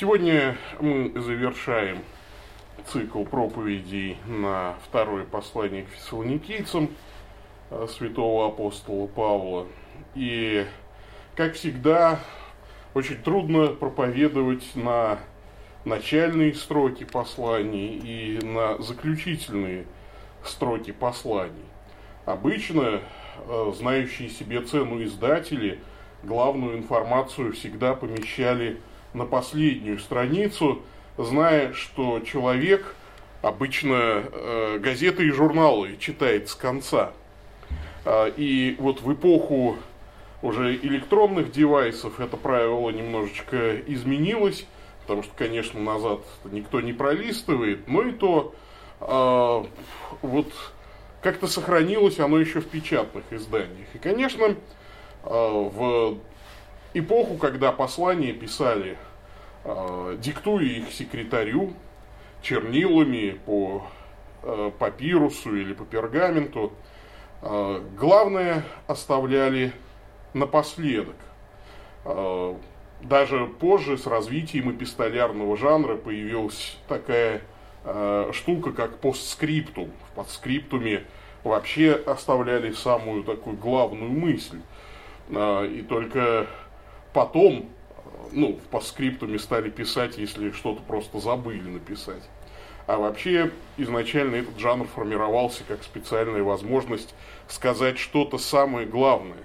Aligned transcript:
Сегодня 0.00 0.56
мы 0.80 1.12
завершаем 1.14 1.98
цикл 2.86 3.22
проповедей 3.24 4.16
на 4.26 4.76
второе 4.86 5.26
послание 5.26 5.82
к 5.82 5.90
фессалоникийцам 5.90 6.88
э, 7.68 7.86
святого 7.86 8.46
апостола 8.46 9.06
Павла. 9.08 9.66
И, 10.14 10.64
как 11.36 11.52
всегда, 11.52 12.18
очень 12.94 13.16
трудно 13.16 13.74
проповедовать 13.74 14.74
на 14.74 15.18
начальные 15.84 16.54
строки 16.54 17.04
посланий 17.04 17.98
и 17.98 18.42
на 18.42 18.78
заключительные 18.78 19.84
строки 20.42 20.92
посланий. 20.92 21.66
Обычно 22.24 23.02
э, 23.46 23.72
знающие 23.76 24.30
себе 24.30 24.62
цену 24.62 25.04
издатели 25.04 25.78
главную 26.22 26.78
информацию 26.78 27.52
всегда 27.52 27.94
помещали 27.94 28.80
на 29.12 29.24
последнюю 29.24 29.98
страницу, 29.98 30.82
зная, 31.16 31.72
что 31.72 32.20
человек 32.20 32.94
обычно 33.42 33.94
э, 33.94 34.78
газеты 34.78 35.26
и 35.26 35.30
журналы 35.30 35.96
читает 35.98 36.48
с 36.48 36.54
конца. 36.54 37.12
Э, 38.04 38.30
и 38.36 38.76
вот 38.78 39.02
в 39.02 39.12
эпоху 39.12 39.76
уже 40.42 40.76
электронных 40.76 41.52
девайсов 41.52 42.20
это 42.20 42.36
правило 42.36 42.90
немножечко 42.90 43.76
изменилось, 43.86 44.66
потому 45.02 45.22
что, 45.22 45.32
конечно, 45.36 45.80
назад 45.80 46.20
никто 46.44 46.80
не 46.80 46.92
пролистывает, 46.92 47.88
но 47.88 48.02
и 48.02 48.12
то 48.12 48.54
э, 49.00 49.64
вот 50.22 50.52
как-то 51.22 51.46
сохранилось 51.46 52.18
оно 52.18 52.38
еще 52.38 52.60
в 52.60 52.66
печатных 52.66 53.24
изданиях. 53.30 53.88
И, 53.94 53.98
конечно, 53.98 54.44
э, 54.44 54.54
в 55.24 56.18
эпоху, 56.94 57.36
когда 57.36 57.72
послания 57.72 58.32
писали, 58.32 58.96
э, 59.64 60.16
диктуя 60.18 60.64
их 60.64 60.92
секретарю, 60.92 61.74
чернилами 62.42 63.38
по 63.44 63.86
э, 64.42 64.70
папирусу 64.78 65.54
или 65.56 65.72
по 65.72 65.84
пергаменту, 65.84 66.72
э, 67.42 67.82
главное 67.96 68.64
оставляли 68.86 69.72
напоследок. 70.34 71.16
Э, 72.04 72.54
даже 73.02 73.46
позже 73.46 73.96
с 73.96 74.06
развитием 74.06 74.70
эпистолярного 74.72 75.56
жанра 75.56 75.96
появилась 75.96 76.76
такая 76.88 77.42
э, 77.84 78.30
штука, 78.32 78.72
как 78.72 78.98
постскриптум. 78.98 79.90
В 80.10 80.16
подскриптуме 80.16 81.04
вообще 81.44 81.92
оставляли 81.92 82.72
самую 82.72 83.24
такую 83.24 83.56
главную 83.56 84.10
мысль. 84.10 84.60
Э, 85.30 85.66
и 85.66 85.82
только 85.82 86.46
потом, 87.12 87.66
ну, 88.32 88.56
в 88.56 88.68
постскриптуме 88.68 89.38
стали 89.38 89.70
писать, 89.70 90.18
если 90.18 90.50
что-то 90.50 90.82
просто 90.82 91.18
забыли 91.20 91.68
написать. 91.68 92.22
А 92.86 92.96
вообще 92.96 93.52
изначально 93.76 94.36
этот 94.36 94.58
жанр 94.58 94.86
формировался 94.86 95.62
как 95.64 95.82
специальная 95.82 96.42
возможность 96.42 97.14
сказать 97.46 97.98
что-то 97.98 98.36
самое 98.38 98.86
главное. 98.86 99.44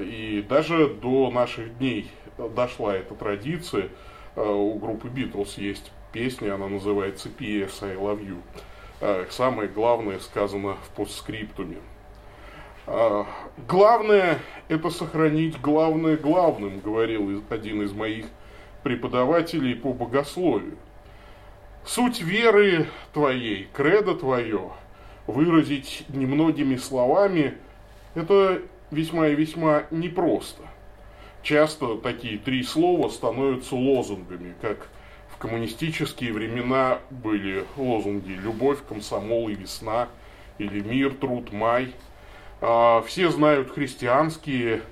И 0.00 0.44
даже 0.48 0.88
до 0.88 1.30
наших 1.30 1.78
дней 1.78 2.10
дошла 2.36 2.96
эта 2.96 3.14
традиция. 3.14 3.90
У 4.34 4.78
группы 4.78 5.08
Битлз 5.08 5.58
есть 5.58 5.92
песня, 6.12 6.54
она 6.54 6.68
называется 6.68 7.28
P.S. 7.28 7.82
I 7.82 7.94
Love 7.94 8.26
You. 9.00 9.30
Самое 9.30 9.68
главное 9.68 10.18
сказано 10.18 10.76
в 10.76 10.88
постскриптуме. 10.96 11.78
Главное– 12.86 14.38
это 14.68 14.90
сохранить 14.90 15.60
главное 15.60 16.16
главным, 16.16 16.80
говорил 16.80 17.44
один 17.50 17.82
из 17.82 17.92
моих 17.92 18.26
преподавателей 18.82 19.74
по 19.74 19.92
богословию. 19.92 20.76
Суть 21.84 22.20
веры 22.20 22.88
твоей, 23.12 23.68
кредо 23.72 24.14
твое, 24.14 24.70
выразить 25.26 26.04
немногими 26.08 26.76
словами– 26.76 27.54
это 28.14 28.62
весьма 28.90 29.28
и 29.28 29.34
весьма 29.34 29.84
непросто. 29.90 30.62
Часто 31.42 31.96
такие 31.96 32.38
три 32.38 32.62
слова 32.62 33.08
становятся 33.08 33.76
лозунгами, 33.76 34.54
как 34.60 34.88
в 35.30 35.36
коммунистические 35.38 36.32
времена 36.32 36.98
были 37.10 37.64
лозунги 37.76 38.32
«любовь», 38.32 38.78
«комсомол» 38.86 39.48
и 39.48 39.54
«весна», 39.54 40.08
или 40.58 40.80
«мир», 40.80 41.14
«труд», 41.14 41.52
«май». 41.52 41.94
А, 42.60 43.02
все 43.02 43.30
знают 43.30 43.72
христианские 43.72 44.82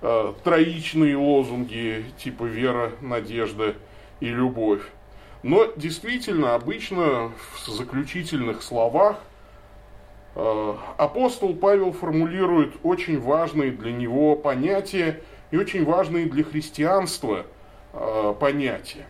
а, 0.00 0.34
троичные 0.44 1.16
лозунги 1.16 2.04
типа 2.18 2.44
«вера», 2.44 2.92
«надежда» 3.00 3.74
и 4.20 4.26
«любовь». 4.26 4.82
Но 5.42 5.66
действительно, 5.76 6.54
обычно 6.54 7.32
в 7.54 7.68
заключительных 7.68 8.62
словах 8.62 9.18
а, 10.36 10.78
апостол 10.98 11.54
Павел 11.54 11.92
формулирует 11.92 12.74
очень 12.84 13.20
важные 13.20 13.72
для 13.72 13.92
него 13.92 14.36
понятия 14.36 15.20
и 15.50 15.56
очень 15.56 15.84
важные 15.84 16.26
для 16.26 16.44
христианства 16.44 17.46
понятия. 18.40 19.06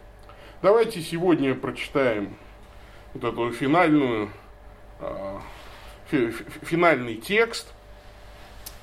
Давайте 0.63 1.01
сегодня 1.01 1.57
прочитаем 1.57 2.37
вот 3.15 3.25
эту 3.25 3.51
финальную, 3.51 4.31
фи, 6.09 6.31
финальный 6.63 7.17
текст 7.17 7.75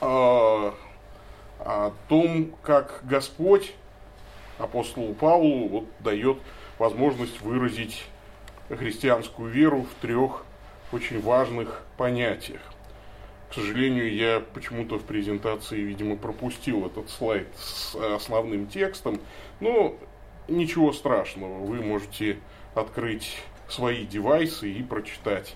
о 0.03 1.93
том, 2.09 2.51
как 2.61 3.01
Господь 3.03 3.73
апостолу 4.57 5.13
Павлу 5.13 5.67
вот, 5.67 5.85
дает 5.99 6.37
возможность 6.77 7.41
выразить 7.41 8.05
христианскую 8.69 9.49
веру 9.49 9.83
в 9.83 10.01
трех 10.01 10.45
очень 10.91 11.21
важных 11.21 11.83
понятиях. 11.97 12.61
К 13.49 13.53
сожалению, 13.55 14.13
я 14.13 14.41
почему-то 14.53 14.97
в 14.97 15.03
презентации, 15.03 15.79
видимо, 15.79 16.17
пропустил 16.17 16.87
этот 16.87 17.09
слайд 17.09 17.47
с 17.55 17.95
основным 17.95 18.67
текстом. 18.67 19.19
Но 19.59 19.95
ничего 20.47 20.91
страшного, 20.91 21.59
вы 21.59 21.81
можете 21.81 22.39
открыть 22.73 23.37
свои 23.69 24.05
девайсы 24.05 24.71
и 24.71 24.81
прочитать. 24.81 25.55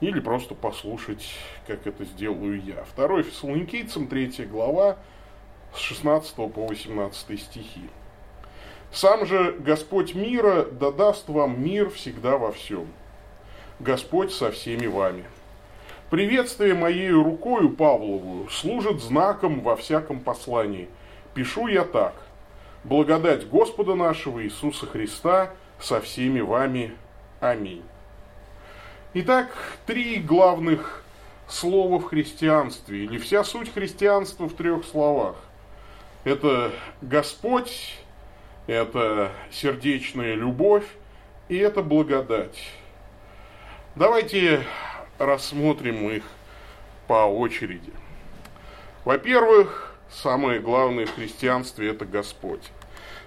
Или 0.00 0.20
просто 0.20 0.54
послушать, 0.54 1.26
как 1.66 1.86
это 1.86 2.04
сделаю 2.04 2.62
я. 2.62 2.84
Второй 2.84 3.22
Фессалоникийцам, 3.22 4.08
третья 4.08 4.44
глава, 4.44 4.98
с 5.74 5.78
16 5.78 6.34
по 6.34 6.66
18 6.66 7.40
стихи. 7.40 7.82
«Сам 8.92 9.26
же 9.26 9.56
Господь 9.58 10.14
мира 10.14 10.64
да 10.64 10.92
даст 10.92 11.28
вам 11.28 11.62
мир 11.62 11.90
всегда 11.90 12.38
во 12.38 12.52
всем. 12.52 12.86
Господь 13.80 14.32
со 14.32 14.50
всеми 14.50 14.86
вами». 14.86 15.24
Приветствие 16.10 16.74
моей 16.74 17.10
рукою 17.10 17.70
Павловую 17.70 18.48
служит 18.48 19.02
знаком 19.02 19.60
во 19.60 19.74
всяком 19.74 20.20
послании. 20.20 20.88
Пишу 21.34 21.66
я 21.66 21.84
так. 21.84 22.14
Благодать 22.84 23.48
Господа 23.48 23.96
нашего 23.96 24.44
Иисуса 24.44 24.86
Христа 24.86 25.50
со 25.80 26.00
всеми 26.00 26.38
вами. 26.38 26.92
Аминь. 27.40 27.82
Итак, 29.18 29.48
три 29.86 30.18
главных 30.18 31.02
слова 31.48 31.98
в 31.98 32.04
христианстве, 32.04 33.04
или 33.04 33.16
вся 33.16 33.44
суть 33.44 33.72
христианства 33.72 34.46
в 34.46 34.52
трех 34.52 34.84
словах. 34.84 35.36
Это 36.24 36.70
Господь, 37.00 37.96
это 38.66 39.32
сердечная 39.50 40.34
любовь 40.34 40.84
и 41.48 41.56
это 41.56 41.80
благодать. 41.80 42.58
Давайте 43.94 44.66
рассмотрим 45.16 46.10
их 46.10 46.24
по 47.06 47.24
очереди. 47.24 47.94
Во-первых, 49.06 49.96
самое 50.10 50.60
главное 50.60 51.06
в 51.06 51.14
христианстве– 51.14 51.88
это 51.92 52.04
Господь. 52.04 52.70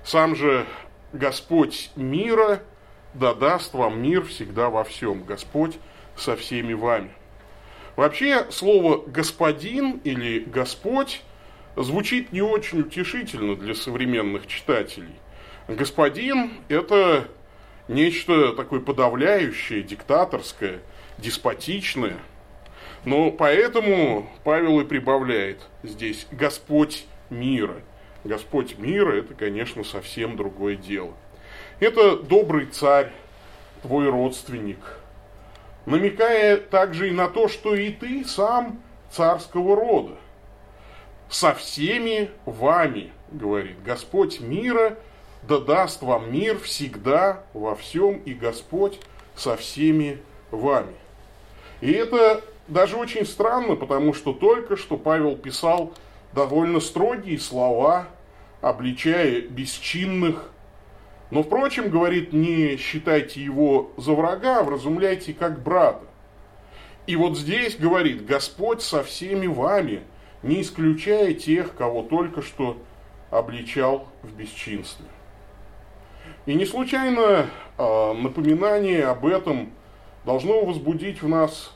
Сам 0.04 0.36
же 0.36 0.68
Господь 1.14 1.90
мира 1.96 2.62
да 3.14 3.34
даст 3.34 3.74
вам 3.74 4.02
мир 4.02 4.26
всегда 4.26 4.70
во 4.70 4.84
всем. 4.84 5.24
Господь 5.24 5.78
со 6.16 6.36
всеми 6.36 6.74
вами. 6.74 7.12
Вообще, 7.96 8.46
слово 8.52 9.04
«господин» 9.08 10.00
или 10.04 10.40
«господь» 10.40 11.22
звучит 11.76 12.32
не 12.32 12.42
очень 12.42 12.82
утешительно 12.82 13.56
для 13.56 13.76
современных 13.76 14.48
читателей. 14.48 15.16
Господин– 15.68 16.54
это 16.70 17.28
нечто 17.88 18.54
такое 18.54 18.80
подавляющее, 18.80 19.84
диктаторское– 19.84 20.80
деспотичное. 21.18 22.18
Но 23.06 23.32
поэтому 23.32 24.30
Павел 24.44 24.80
и 24.80 24.86
прибавляет 24.86 25.62
здесь 25.84 26.28
Господь 26.32 27.06
мира. 27.30 27.82
Господь 28.24 28.78
мира– 28.78 29.14
это, 29.14 29.34
конечно, 29.34 29.84
совсем 29.84 30.36
другое 30.36 30.76
дело. 30.76 31.14
Это 31.80 32.18
добрый 32.18 32.66
царь, 32.66 33.12
твой 33.82 34.10
родственник, 34.10 34.80
намекая 35.86 36.58
также 36.58 37.08
и 37.08 37.12
на 37.12 37.30
то, 37.30 37.48
что 37.48 37.74
и 37.74 37.90
ты 37.92 38.26
сам 38.26 38.82
царского 39.12 39.78
рода. 39.78 40.16
Со 41.30 41.54
всеми 41.54 42.32
вами, 42.46 43.12
говорит 43.32 43.82
Господь 43.84 44.42
мира, 44.42 44.98
да 45.44 45.60
даст 45.60 46.02
вам 46.02 46.34
мир 46.34 46.60
всегда, 46.60 47.44
во 47.54 47.76
всем, 47.76 48.18
и 48.26 48.34
Господь 48.34 49.00
со 49.36 49.56
всеми 49.56 50.20
вами. 50.52 50.96
И 51.80 51.92
это 51.92 52.44
даже 52.68 52.98
очень 52.98 53.26
странно, 53.26 53.76
потому 53.76 54.14
что 54.14 54.34
только 54.34 54.76
что 54.76 54.98
Павел 54.98 55.38
писал 55.38 55.94
довольно 56.34 56.82
строгие 56.82 57.40
слова, 57.40 58.08
обличая 58.60 59.42
бесчинных. 59.42 60.50
Но, 61.32 61.44
впрочем, 61.44 61.90
говорит, 61.90 62.34
не 62.34 62.78
считайте 62.78 63.42
его 63.42 63.92
за 63.98 64.14
врага, 64.14 64.60
а 64.60 64.64
вразумляйте 64.64 65.34
как 65.34 65.62
брата. 65.62 66.06
И 67.06 67.16
вот 67.16 67.38
здесь 67.38 67.78
говорит, 67.78 68.26
Господь 68.26 68.82
со 68.82 69.04
всеми 69.04 69.48
вами, 69.48 70.02
не 70.42 70.62
исключая 70.62 71.34
тех, 71.34 71.76
кого 71.76 72.04
только 72.04 72.42
что 72.42 72.78
обличал 73.30 74.08
в 74.24 74.34
бесчинстве. 74.34 75.06
И 76.46 76.56
не 76.56 76.66
случайно 76.66 77.48
э, 77.78 78.14
напоминание 78.14 79.06
об 79.06 79.26
этом 79.26 79.72
должно 80.26 80.64
возбудить 80.66 81.22
в 81.22 81.28
нас 81.28 81.76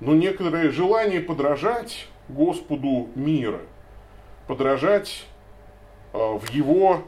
ну, 0.00 0.14
некоторое 0.14 0.70
желание 0.70 1.20
подражать 1.20 2.08
Господу 2.28 3.08
мира, 3.14 3.60
подражать 4.46 5.26
э, 6.12 6.18
в 6.18 6.48
Его 6.50 7.02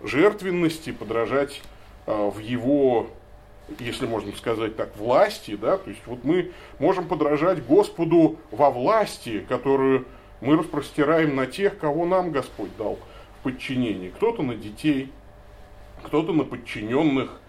жертвенности, 0.00 0.92
подражать 0.92 1.62
э, 2.06 2.30
в 2.30 2.38
Его, 2.38 3.08
если 3.78 4.06
можно 4.06 4.34
сказать 4.36 4.76
так, 4.76 4.96
власти, 4.96 5.56
да, 5.56 5.76
то 5.78 5.90
есть 5.90 6.02
вот 6.06 6.24
мы 6.24 6.52
можем 6.78 7.08
подражать 7.08 7.64
Господу 7.64 8.38
во 8.50 8.70
власти, 8.70 9.44
которую 9.48 10.06
мы 10.40 10.56
распростираем 10.56 11.34
на 11.36 11.46
тех, 11.46 11.78
кого 11.78 12.06
нам 12.06 12.30
Господь 12.30 12.74
дал 12.76 12.98
в 13.40 13.44
подчинении. 13.44 14.10
Кто-то 14.10 14.42
на 14.42 14.54
детей, 14.54 15.12
кто-то 16.04 16.32
на 16.32 16.44
подчиненных, 16.44 17.40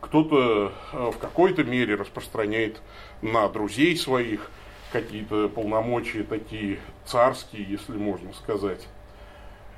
кто-то 0.00 0.72
э, 0.92 1.10
в 1.10 1.18
какой-то 1.18 1.64
мере 1.64 1.96
распространяет 1.96 2.80
на 3.22 3.48
друзей 3.48 3.96
своих 3.96 4.50
какие-то 4.92 5.48
полномочия 5.48 6.22
такие 6.22 6.78
царские, 7.04 7.64
если 7.68 7.96
можно 7.96 8.32
сказать. 8.34 8.86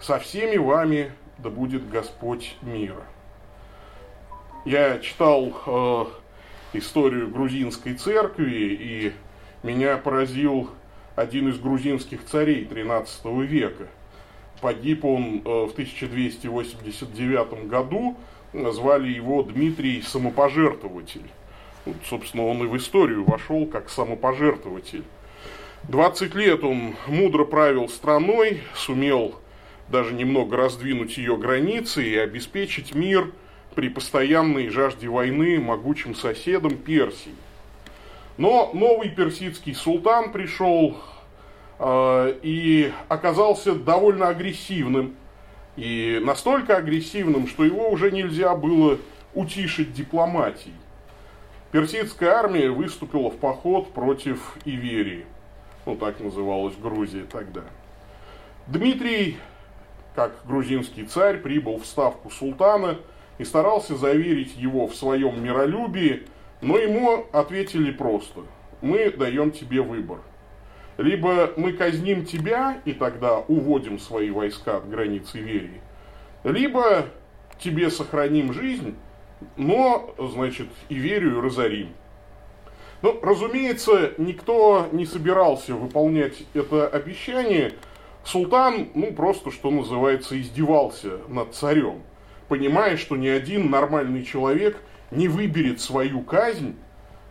Со 0.00 0.18
всеми 0.18 0.56
вами 0.56 1.12
да 1.38 1.50
будет 1.50 1.88
Господь 1.88 2.56
мира. 2.62 3.04
Я 4.64 4.98
читал 4.98 5.52
э, 5.66 6.04
историю 6.74 7.28
грузинской 7.28 7.94
церкви, 7.94 8.76
и 8.80 9.12
меня 9.62 9.96
поразил 9.96 10.70
один 11.16 11.48
из 11.48 11.58
грузинских 11.58 12.24
царей 12.24 12.64
13 12.64 13.24
века. 13.48 13.88
Погиб 14.60 15.04
он 15.04 15.42
э, 15.44 15.66
в 15.66 15.72
1289 15.72 17.68
году, 17.68 18.16
звали 18.52 19.08
его 19.08 19.42
Дмитрий 19.42 20.02
Самопожертвователь. 20.02 21.28
Вот, 21.84 21.96
собственно, 22.04 22.46
он 22.46 22.62
и 22.64 22.66
в 22.66 22.76
историю 22.76 23.24
вошел 23.24 23.66
как 23.66 23.88
самопожертвователь. 23.88 25.04
20 25.84 26.34
лет 26.34 26.64
он 26.64 26.96
мудро 27.06 27.44
правил 27.44 27.88
страной, 27.88 28.62
сумел 28.74 29.36
даже 29.90 30.14
немного 30.14 30.56
раздвинуть 30.56 31.16
ее 31.16 31.36
границы 31.36 32.04
и 32.04 32.16
обеспечить 32.16 32.94
мир 32.94 33.32
при 33.74 33.88
постоянной 33.88 34.68
жажде 34.68 35.08
войны 35.08 35.58
могучим 35.60 36.14
соседом 36.14 36.76
Персии. 36.76 37.34
Но 38.36 38.70
новый 38.72 39.08
персидский 39.08 39.74
султан 39.74 40.30
пришел 40.30 40.96
э, 41.78 42.38
и 42.42 42.92
оказался 43.08 43.74
довольно 43.74 44.28
агрессивным. 44.28 45.16
И 45.76 46.20
настолько 46.22 46.76
агрессивным, 46.76 47.46
что 47.46 47.64
его 47.64 47.88
уже 47.88 48.10
нельзя 48.10 48.54
было 48.54 48.98
утишить 49.34 49.92
дипломатией. 49.92 50.74
Персидская 51.70 52.30
армия 52.30 52.70
выступила 52.70 53.30
в 53.30 53.36
поход 53.36 53.92
против 53.92 54.56
Иверии. 54.64 55.26
Ну, 55.84 55.96
так 55.96 56.18
называлась 56.20 56.74
Грузия 56.76 57.24
тогда. 57.30 57.62
Дмитрий, 58.66 59.36
как 60.18 60.32
грузинский 60.48 61.04
царь, 61.04 61.38
прибыл 61.38 61.78
в 61.78 61.86
ставку 61.86 62.28
султана 62.28 62.98
и 63.38 63.44
старался 63.44 63.96
заверить 63.96 64.56
его 64.56 64.88
в 64.88 64.96
своем 64.96 65.40
миролюбии, 65.44 66.24
но 66.60 66.76
ему 66.76 67.26
ответили 67.30 67.92
просто. 67.92 68.40
Мы 68.80 69.12
даем 69.12 69.52
тебе 69.52 69.80
выбор. 69.80 70.18
Либо 70.96 71.52
мы 71.56 71.72
казним 71.72 72.24
тебя 72.24 72.80
и 72.84 72.94
тогда 72.94 73.38
уводим 73.38 74.00
свои 74.00 74.30
войска 74.30 74.78
от 74.78 74.90
границы 74.90 75.38
Иверии, 75.38 75.80
либо 76.42 77.06
тебе 77.60 77.88
сохраним 77.88 78.52
жизнь, 78.52 78.96
но, 79.56 80.16
значит, 80.18 80.66
и 80.88 80.96
верю, 80.96 81.38
и 81.38 81.40
разорим. 81.40 81.90
Ну, 83.02 83.20
разумеется, 83.22 84.14
никто 84.18 84.88
не 84.90 85.06
собирался 85.06 85.74
выполнять 85.74 86.42
это 86.54 86.88
обещание. 86.88 87.74
Султан, 88.24 88.88
ну, 88.94 89.12
просто, 89.12 89.50
что 89.50 89.70
называется, 89.70 90.40
издевался 90.40 91.18
над 91.28 91.54
царем, 91.54 92.02
понимая, 92.48 92.96
что 92.96 93.16
ни 93.16 93.28
один 93.28 93.70
нормальный 93.70 94.22
человек 94.22 94.82
не 95.10 95.28
выберет 95.28 95.80
свою 95.80 96.20
казнь, 96.20 96.76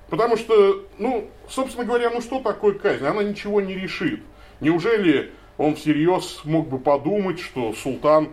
потому 0.09 0.37
что, 0.37 0.85
ну, 0.97 1.29
собственно 1.49 1.85
говоря, 1.85 2.09
ну 2.09 2.21
что 2.21 2.39
такое 2.39 2.73
казнь? 2.73 3.05
Она 3.05 3.23
ничего 3.23 3.61
не 3.61 3.75
решит. 3.75 4.21
Неужели 4.59 5.31
он 5.57 5.75
всерьез 5.75 6.41
мог 6.43 6.67
бы 6.67 6.79
подумать, 6.79 7.39
что 7.39 7.73
султан 7.73 8.29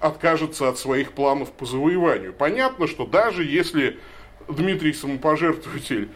откажется 0.00 0.68
от 0.68 0.78
своих 0.78 1.12
планов 1.12 1.50
по 1.52 1.64
завоеванию. 1.64 2.32
Понятно, 2.32 2.86
что 2.86 3.06
даже 3.06 3.44
если 3.44 3.98
Дмитрий 4.48 4.92
Самопожертвователь, 4.92 6.10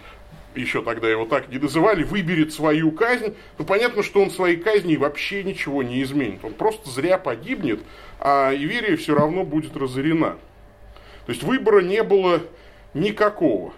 еще 0.55 0.83
тогда 0.83 1.09
его 1.09 1.25
так 1.25 1.49
не 1.49 1.59
называли, 1.59 2.03
выберет 2.03 2.53
свою 2.53 2.91
казнь, 2.93 3.35
то 3.57 3.65
понятно, 3.65 4.03
что 4.03 4.23
он 4.23 4.31
своей 4.31 4.57
казни 4.57 4.97
вообще 4.97 5.45
ничего 5.45 5.83
не 5.83 6.03
изменит. 6.03 6.45
Он 6.45 6.55
просто 6.55 6.91
зря 6.91 7.19
погибнет, 7.19 7.81
а 8.19 8.53
Иверия 8.53 8.97
все 8.97 9.15
равно 9.15 9.45
будет 9.45 9.77
разорена. 9.77 10.39
То 11.27 11.33
есть 11.33 11.43
выбора 11.43 11.81
не 11.81 12.03
было 12.03 12.43
никакого. 12.95 13.73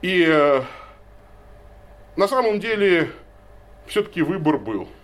И 0.00 0.24
э, 0.26 0.62
на 2.16 2.26
самом 2.28 2.58
деле 2.58 3.10
все-таки 3.86 4.22
выбор 4.22 4.58
был– 4.58 4.88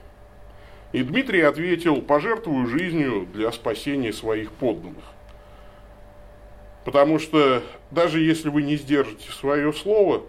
и 0.93 1.03
Дмитрий 1.03 1.43
ответил, 1.43 2.00
пожертвую 2.00 2.67
жизнью 2.67 3.29
для 3.32 3.53
спасения 3.53 4.12
своих 4.12 4.50
подданных. 4.53 5.05
Потому 6.88 7.18
что 7.18 7.62
даже 7.90 8.18
если 8.18 8.49
вы 8.49 8.62
не 8.62 8.76
сдержите 8.76 9.30
свое 9.30 9.75
слово, 9.75 10.23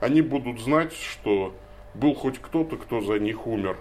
они 0.00 0.22
будут 0.22 0.58
знать, 0.58 0.94
что 0.94 1.54
был 1.92 2.14
хоть 2.14 2.38
кто-то, 2.38 2.78
кто 2.78 3.02
за 3.02 3.18
них 3.18 3.46
умер, 3.46 3.76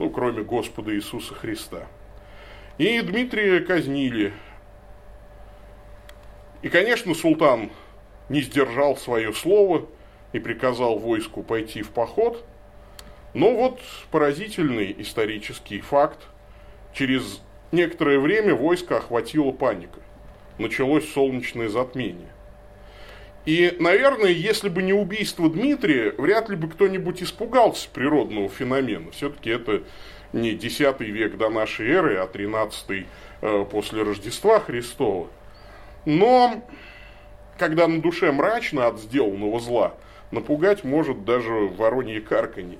ну, 0.00 0.10
кроме 0.10 0.42
Господа 0.42 0.92
Иисуса 0.92 1.36
Христа. 1.36 1.86
И 2.78 3.00
Дмитрия 3.00 3.60
казнили. 3.60 4.32
И, 6.62 6.68
конечно, 6.68 7.14
султан 7.14 7.70
не 8.28 8.40
сдержал 8.40 8.96
свое 8.96 9.32
слово 9.32 9.86
и 10.32 10.40
приказал 10.40 10.98
войску 10.98 11.44
пойти 11.44 11.82
в 11.82 11.90
поход– 11.90 12.44
но 13.34 13.54
вот 13.54 13.78
поразительный 14.10 14.96
исторический 14.98 15.80
факт. 15.80 16.18
Через 16.92 17.40
некоторое 17.70 18.18
время 18.18 18.52
войско 18.52 18.96
охватила 18.96 19.52
паника. 19.52 20.00
Началось 20.58 21.08
солнечное 21.12 21.68
затмение. 21.68 22.28
И, 23.46 23.74
наверное, 23.78 24.30
если 24.30 24.68
бы 24.68 24.82
не 24.82 24.92
убийство 24.92 25.48
Дмитрия, 25.48 26.12
вряд 26.18 26.50
ли 26.50 26.56
бы 26.56 26.68
кто-нибудь 26.68 27.22
испугался 27.22 27.88
природного 27.88 28.48
феномена. 28.48 29.10
Все-таки 29.12 29.50
это 29.50 29.84
не 30.32 30.52
10 30.52 31.00
век 31.00 31.36
до 31.38 31.48
нашей 31.48 31.88
эры, 31.88 32.16
а 32.16 32.26
13 32.26 33.06
э, 33.40 33.64
после 33.70 34.02
Рождества 34.02 34.60
Христова. 34.60 35.28
Но, 36.04 36.62
когда 37.56 37.88
на 37.88 38.02
душе 38.02 38.32
мрачно 38.32 38.86
от 38.86 39.00
сделанного 39.00 39.60
зла, 39.60 39.94
напугать 40.30 40.84
может 40.84 41.24
даже 41.24 41.52
воронье 41.52 42.20
карканье. 42.20 42.78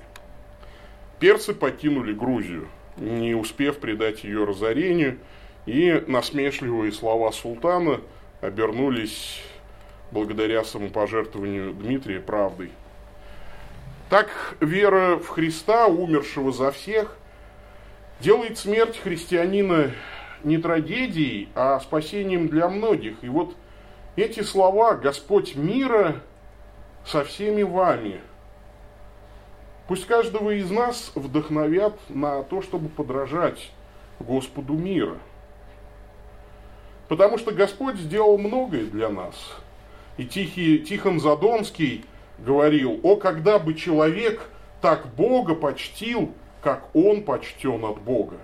Персы 1.18 1.54
покинули 1.54 2.12
Грузию, 2.12 2.68
не 2.96 3.34
успев 3.34 3.78
предать 3.78 4.24
ее 4.24 4.44
разорению, 4.44 5.18
и 5.68 6.02
насмешливые 6.06 6.92
слова 6.92 7.30
султана 7.30 8.00
обернулись 8.40 9.42
благодаря 10.10 10.64
самопожертвованию 10.64 11.74
Дмитрия 11.74 12.20
правдой. 12.20 12.70
Так 14.08 14.56
вера 14.60 15.18
в 15.18 15.28
Христа, 15.28 15.86
умершего 15.86 16.52
за 16.52 16.70
всех, 16.72 17.18
делает 18.20 18.56
смерть 18.56 18.98
христианина 18.98 19.90
не 20.42 20.56
трагедией, 20.56 21.50
а 21.54 21.78
спасением 21.80 22.48
для 22.48 22.70
многих. 22.70 23.22
И 23.22 23.28
вот 23.28 23.54
эти 24.16 24.40
слова 24.40 24.94
«Господь 24.94 25.54
мира 25.54 26.22
со 27.04 27.24
всеми 27.24 27.62
вами» 27.62 28.22
Пусть 29.86 30.06
каждого 30.06 30.50
из 30.50 30.70
нас 30.70 31.12
вдохновят 31.14 31.94
на 32.10 32.42
то, 32.42 32.60
чтобы 32.60 32.90
подражать 32.90 33.70
Господу 34.20 34.74
мира. 34.74 35.16
Потому 37.08 37.38
что 37.38 37.52
Господь 37.52 37.96
сделал 37.96 38.38
многое 38.38 38.84
для 38.84 39.08
нас. 39.08 39.34
И 40.18 40.24
Тихий, 40.24 40.80
Тихон 40.80 41.20
Задонский 41.20 42.04
говорил, 42.38 43.00
о, 43.02 43.16
когда 43.16 43.58
бы 43.58 43.74
человек 43.74 44.48
так 44.80 45.14
Бога 45.14 45.54
почтил, 45.54 46.32
как 46.62 46.94
он 46.94 47.22
почтен 47.22 47.84
от 47.84 48.00
Бога. 48.00 48.36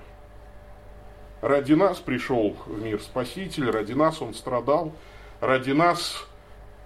Ради 1.43 1.75
нас 1.75 1.99
пришел 1.99 2.57
в 2.67 2.83
мир 2.83 3.01
Спаситель, 3.01 3.71
ради 3.71 3.93
нас 3.93 4.23
он 4.23 4.33
страдал, 4.35 4.93
ради 5.41 5.73
нас 5.73 6.27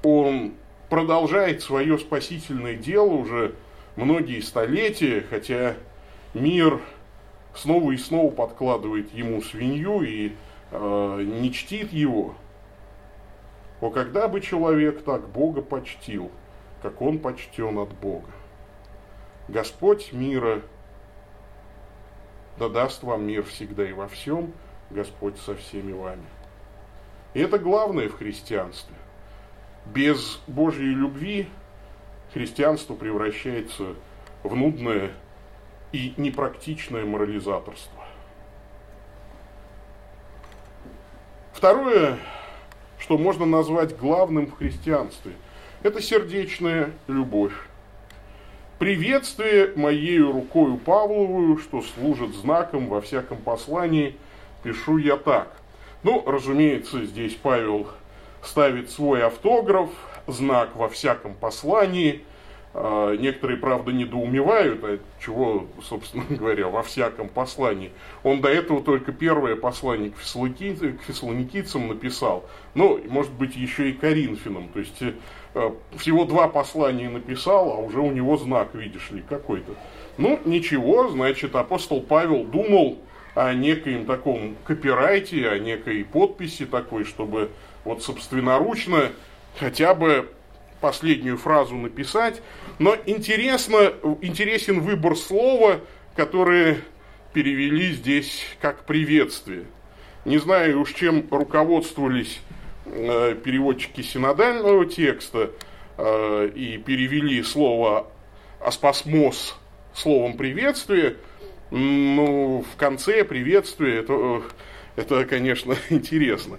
он 0.02 0.54
продолжает 0.88 1.62
свое 1.62 1.99
спасительное 1.99 2.75
дело 2.75 3.12
уже 3.12 3.54
многие 3.94 4.40
столетия, 4.40 5.25
хотя 5.30 5.75
мир 6.35 6.80
снова 7.54 7.92
и 7.92 7.97
снова 7.97 8.30
подкладывает 8.32 9.12
ему 9.14 9.42
свинью 9.42 10.02
и 10.02 10.32
э, 10.70 11.22
не 11.22 11.52
чтит 11.52 11.92
его. 11.92 12.34
О, 13.80 13.90
когда 13.90 14.28
бы 14.28 14.40
человек 14.40 15.02
так 15.04 15.28
Бога 15.28 15.62
почтил, 15.62 16.30
как 16.82 17.00
он 17.00 17.18
почтен 17.18 17.78
от 17.78 17.92
Бога. 17.94 18.30
Господь 19.48 20.12
мира 20.12 20.62
да 22.58 22.68
даст 22.68 23.02
вам 23.02 23.26
мир 23.26 23.44
всегда 23.44 23.88
и 23.88 23.92
во 23.92 24.08
всем, 24.08 24.52
Господь 24.90 25.38
со 25.38 25.54
всеми 25.54 25.92
вами. 25.92 26.25
И 27.34 27.40
это 27.40 27.58
главное 27.58 28.08
в 28.08 28.16
христианстве. 28.16 28.96
Без 29.87 30.40
Божьей 30.46 30.92
любви 30.92 31.48
христианство 32.32 32.94
превращается 32.94 33.94
в 34.42 34.54
нудное 34.56 35.12
и 35.92 36.14
непрактичное 36.16 37.04
морализаторство. 37.04 37.97
Второе, 41.58 42.18
что 43.00 43.18
можно 43.18 43.44
назвать 43.44 43.96
главным 43.96 44.46
в 44.46 44.58
христианстве, 44.58 45.32
это 45.82 46.00
сердечная 46.00 46.92
любовь. 47.08 47.52
Приветствие 48.78 49.72
моею 49.74 50.30
рукою 50.30 50.76
Павловую, 50.76 51.58
что 51.58 51.82
служит 51.82 52.32
знаком 52.36 52.86
во 52.86 53.00
всяком 53.00 53.38
послании, 53.38 54.14
пишу 54.62 54.98
я 54.98 55.16
так. 55.16 55.52
Ну, 56.04 56.22
разумеется, 56.24 57.04
здесь 57.04 57.34
Павел 57.34 57.88
ставит 58.40 58.92
свой 58.92 59.24
автограф, 59.24 59.90
знак 60.28 60.76
во 60.76 60.88
всяком 60.88 61.34
послании. 61.34 62.24
А, 62.75 63.14
некоторые, 63.16 63.58
правда, 63.58 63.92
недоумевают, 63.92 64.80
а 64.84 64.98
чего, 65.20 65.66
собственно 65.82 66.25
говоря, 66.30 66.68
во 66.68 66.82
всяком 66.82 67.28
послании. 67.28 67.92
Он 68.22 68.40
до 68.40 68.48
этого 68.48 68.82
только 68.82 69.12
первое 69.12 69.56
послание 69.56 70.10
к, 70.10 70.18
фессалоникийцам 70.18 71.88
написал, 71.88 72.44
ну, 72.75 73.00
может 73.08 73.32
быть, 73.32 73.56
еще 73.56 73.90
и 73.90 73.92
Коринфянам. 73.92 74.68
То 74.68 74.80
есть 74.80 75.02
Э, 75.54 75.72
всего 75.96 76.25
два 76.25 76.48
послания 76.48 77.08
написал, 77.08 77.72
а 77.72 77.76
уже 77.78 78.00
у 78.00 78.12
него 78.12 78.37
знак, 78.37 78.75
видишь 78.75 79.10
ли, 79.10 79.25
какой-то. 79.28 79.72
Ну, 80.16 80.38
ничего, 80.44 81.08
значит, 81.08 81.54
апостол 81.56 82.00
Павел 82.00 82.44
думал 82.44 82.98
о 83.34 83.54
некоем 83.54 84.04
таком 84.04 84.56
копирайте, 84.64 85.48
о 85.48 85.58
некой 85.58 86.04
подписи 86.04 86.66
такой, 86.66 87.04
чтобы 87.04 87.50
вот 87.84 88.02
собственноручно 88.02 89.10
хотя 89.58 89.94
бы 89.94 90.28
последнюю 90.80 91.37
фразу 91.37 91.75
написать. 91.75 92.42
Но 92.78 92.97
интересно, 93.06 93.92
интересен 94.20 94.80
выбор 94.80 95.16
слова, 95.16 95.80
которое 96.16 96.78
перевели 97.32 97.92
здесь 97.92 98.44
как 98.61 98.85
приветствие. 98.85 99.64
Не 100.25 100.38
знаю 100.38 100.80
уж 100.80 100.92
чем 100.94 101.26
руководствовались 101.30 102.40
Э, 102.90 103.35
переводчики 103.35 104.00
синодального 104.00 104.87
текста 104.87 105.50
э, 105.99 106.50
и 106.54 106.78
перевели 106.78 107.42
слово 107.42 108.06
аспасмос 108.61 109.56
словом 109.92 110.37
приветствие, 110.37 111.16
ну, 111.70 112.64
в 112.73 112.76
конце 112.76 113.25
приветствия, 113.25 113.99
это, 113.99 114.42
это, 114.97 115.26
конечно, 115.26 115.76
интересно. 115.90 116.58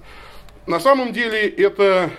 На 0.67 0.79
самом 0.79 1.13
деле 1.13 1.49
это 1.49 2.11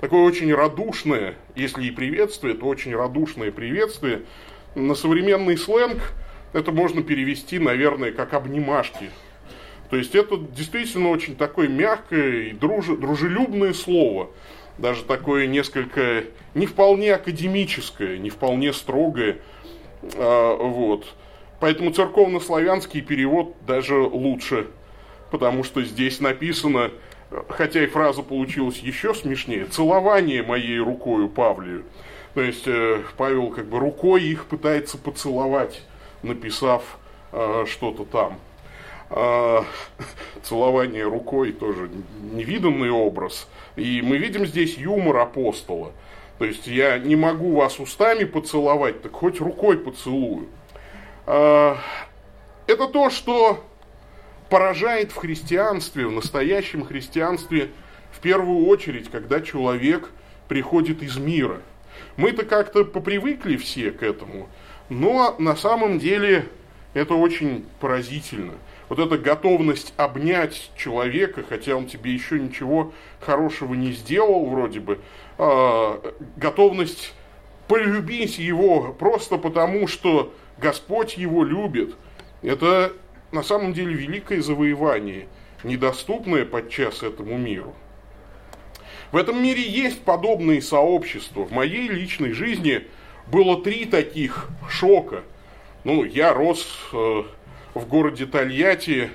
такое 0.00 0.22
очень 0.22 0.52
радушное, 0.54 1.34
если 1.54 1.84
и 1.84 1.90
приветствие, 1.90 2.54
то 2.54 2.66
очень 2.66 2.94
радушное 2.94 3.50
приветствие. 3.50 4.22
На 4.74 4.94
современный 4.94 5.56
сленг 5.56 6.12
это 6.52 6.72
можно 6.72 7.02
перевести, 7.02 7.58
наверное, 7.58 8.12
как 8.12 8.34
обнимашки. 8.34 9.10
То 9.90 9.96
есть 9.96 10.14
это 10.14 10.36
действительно 10.36 11.10
очень 11.10 11.36
такое 11.36 11.68
мягкое 11.68 12.48
и 12.48 12.52
друж, 12.52 12.86
дружелюбное 12.86 13.72
слово. 13.72 14.30
Даже 14.78 15.04
такое 15.04 15.46
несколько 15.46 16.24
не 16.54 16.66
вполне 16.66 17.14
академическое, 17.14 18.18
не 18.18 18.30
вполне 18.30 18.72
строгое. 18.72 19.38
А, 20.14 20.56
вот. 20.56 21.06
Поэтому 21.60 21.90
церковно-славянский 21.90 23.00
перевод 23.00 23.54
даже 23.66 23.96
лучше, 23.96 24.66
потому 25.30 25.64
что 25.64 25.82
здесь 25.82 26.20
написано, 26.20 26.90
хотя 27.48 27.82
и 27.82 27.86
фраза 27.86 28.22
получилась 28.22 28.78
еще 28.78 29.14
смешнее, 29.14 29.66
«целование 29.66 30.42
моей 30.42 30.78
рукою 30.78 31.28
Павлию». 31.28 31.84
То 32.34 32.42
есть 32.42 32.66
э, 32.66 33.02
Павел 33.16 33.50
как 33.50 33.66
бы 33.66 33.78
рукой 33.78 34.22
их 34.22 34.44
пытается 34.44 34.98
поцеловать, 34.98 35.82
написав 36.22 36.98
э, 37.32 37.64
что-то 37.66 38.04
там. 38.04 38.38
А, 39.08 39.64
целование 40.42 41.04
рукой 41.04 41.52
тоже 41.52 41.88
невиданный 42.32 42.90
образ. 42.90 43.48
И 43.76 44.02
мы 44.02 44.18
видим 44.18 44.46
здесь 44.46 44.76
юмор 44.76 45.18
апостола. 45.18 45.92
То 46.38 46.44
есть 46.44 46.66
я 46.66 46.98
не 46.98 47.16
могу 47.16 47.56
вас 47.56 47.78
устами 47.78 48.24
поцеловать, 48.24 49.02
так 49.02 49.12
хоть 49.12 49.40
рукой 49.40 49.78
поцелую. 49.78 50.48
А, 51.26 51.78
это 52.66 52.88
то, 52.88 53.10
что 53.10 53.64
поражает 54.48 55.12
в 55.12 55.16
христианстве, 55.16 56.06
в 56.06 56.12
настоящем 56.12 56.84
христианстве, 56.84 57.70
в 58.12 58.20
первую 58.20 58.66
очередь, 58.66 59.10
когда 59.10 59.40
человек 59.40 60.10
приходит 60.48 61.02
из 61.02 61.16
мира. 61.16 61.60
Мы-то 62.16 62.44
как-то 62.44 62.84
попривыкли 62.84 63.56
все 63.56 63.90
к 63.90 64.02
этому, 64.02 64.48
но 64.88 65.34
на 65.38 65.56
самом 65.56 65.98
деле 65.98 66.46
это 66.94 67.14
очень 67.14 67.66
поразительно 67.80 68.54
вот 68.88 68.98
эта 68.98 69.18
готовность 69.18 69.92
обнять 69.96 70.70
человека, 70.76 71.42
хотя 71.48 71.76
он 71.76 71.86
тебе 71.86 72.12
еще 72.12 72.38
ничего 72.38 72.92
хорошего 73.20 73.74
не 73.74 73.92
сделал 73.92 74.46
вроде 74.46 74.80
бы, 74.80 75.00
э, 75.38 76.12
готовность 76.36 77.14
полюбить 77.68 78.38
его 78.38 78.92
просто 78.92 79.38
потому, 79.38 79.88
что 79.88 80.32
Господь 80.58 81.16
его 81.16 81.44
любит, 81.44 81.96
это 82.42 82.92
на 83.32 83.42
самом 83.42 83.72
деле 83.72 83.94
великое 83.94 84.40
завоевание, 84.40 85.28
недоступное 85.64 86.44
подчас 86.44 87.02
этому 87.02 87.36
миру. 87.38 87.74
В 89.12 89.16
этом 89.16 89.42
мире 89.42 89.62
есть 89.62 90.02
подобные 90.02 90.60
сообщества. 90.60 91.44
В 91.44 91.52
моей 91.52 91.88
личной 91.88 92.32
жизни 92.32 92.86
было 93.30 93.62
три 93.62 93.84
таких 93.84 94.48
шока. 94.68 95.22
Ну, 95.84 96.04
я 96.04 96.34
рос 96.34 96.66
э, 96.92 97.22
в 97.74 97.86
городе 97.86 98.26
Тольятти, 98.26 99.10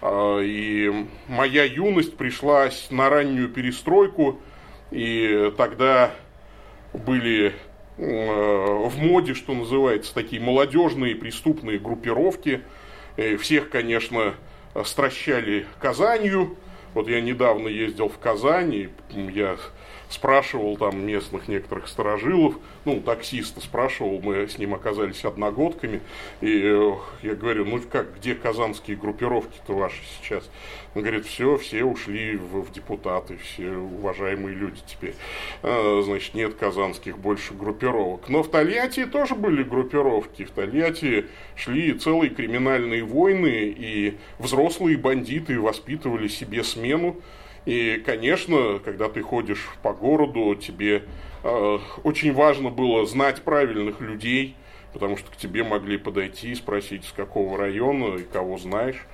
а, 0.00 0.40
и 0.40 1.06
моя 1.28 1.64
юность 1.64 2.16
пришлась 2.16 2.88
на 2.90 3.10
раннюю 3.10 3.48
перестройку, 3.48 4.40
и 4.90 5.52
тогда 5.56 6.12
были 6.92 7.54
в 7.96 8.96
моде, 8.96 9.34
что 9.34 9.54
называется, 9.54 10.12
такие 10.14 10.42
молодежные 10.42 11.14
преступные 11.14 11.78
группировки. 11.78 12.62
И 13.16 13.36
всех, 13.36 13.70
конечно, 13.70 14.34
стращали 14.84 15.66
Казанью. 15.80 16.56
Вот 16.94 17.08
я 17.08 17.20
недавно 17.20 17.68
ездил 17.68 18.08
в 18.08 18.18
Казань, 18.18 18.74
и 18.74 18.88
я 19.10 19.56
спрашивал 20.14 20.76
там 20.76 21.04
местных 21.06 21.48
некоторых 21.48 21.88
сторожилов, 21.88 22.54
ну, 22.84 23.00
таксиста 23.00 23.60
спрашивал, 23.60 24.20
мы 24.22 24.48
с 24.48 24.58
ним 24.58 24.74
оказались 24.74 25.24
одногодками, 25.24 26.00
и 26.40 26.94
я 27.22 27.34
говорю, 27.34 27.64
ну 27.64 27.80
как, 27.90 28.16
где 28.16 28.34
казанские 28.34 28.96
группировки-то 28.96 29.74
ваши 29.74 30.00
сейчас? 30.20 30.48
Он 30.94 31.02
говорит, 31.02 31.26
все, 31.26 31.56
все 31.56 31.84
ушли 31.84 32.36
в, 32.36 32.62
в 32.62 32.72
депутаты, 32.72 33.36
все 33.38 33.70
уважаемые 33.70 34.54
люди 34.54 34.80
теперь. 34.86 35.14
А, 35.62 36.02
значит, 36.04 36.34
нет 36.34 36.54
казанских 36.54 37.18
больше 37.18 37.52
группировок. 37.52 38.28
Но 38.28 38.42
в 38.42 38.50
Тольятти 38.50 39.04
тоже 39.06 39.34
были 39.34 39.64
группировки. 39.64 40.44
В 40.44 40.50
Тольятти 40.50 41.26
шли 41.56 41.92
целые 41.94 42.30
криминальные 42.30 43.02
войны, 43.02 43.74
и 43.76 44.16
взрослые 44.38 44.96
бандиты 44.96 45.60
воспитывали 45.60 46.28
себе 46.28 46.62
смену. 46.62 47.16
И, 47.64 48.02
конечно, 48.04 48.78
когда 48.84 49.08
ты 49.08 49.22
ходишь 49.22 49.70
по 49.82 49.94
городу, 49.94 50.54
тебе 50.54 51.04
э, 51.42 51.78
очень 52.02 52.32
важно 52.34 52.70
было 52.70 53.06
знать 53.06 53.42
правильных 53.42 54.00
людей, 54.00 54.54
потому 54.92 55.16
что 55.16 55.30
к 55.30 55.36
тебе 55.36 55.64
могли 55.64 55.96
подойти 55.96 56.52
и 56.52 56.54
спросить, 56.54 57.04
с 57.04 57.12
какого 57.12 57.56
района 57.56 58.16
и 58.16 58.24
кого 58.24 58.58
знаешь. 58.58 59.06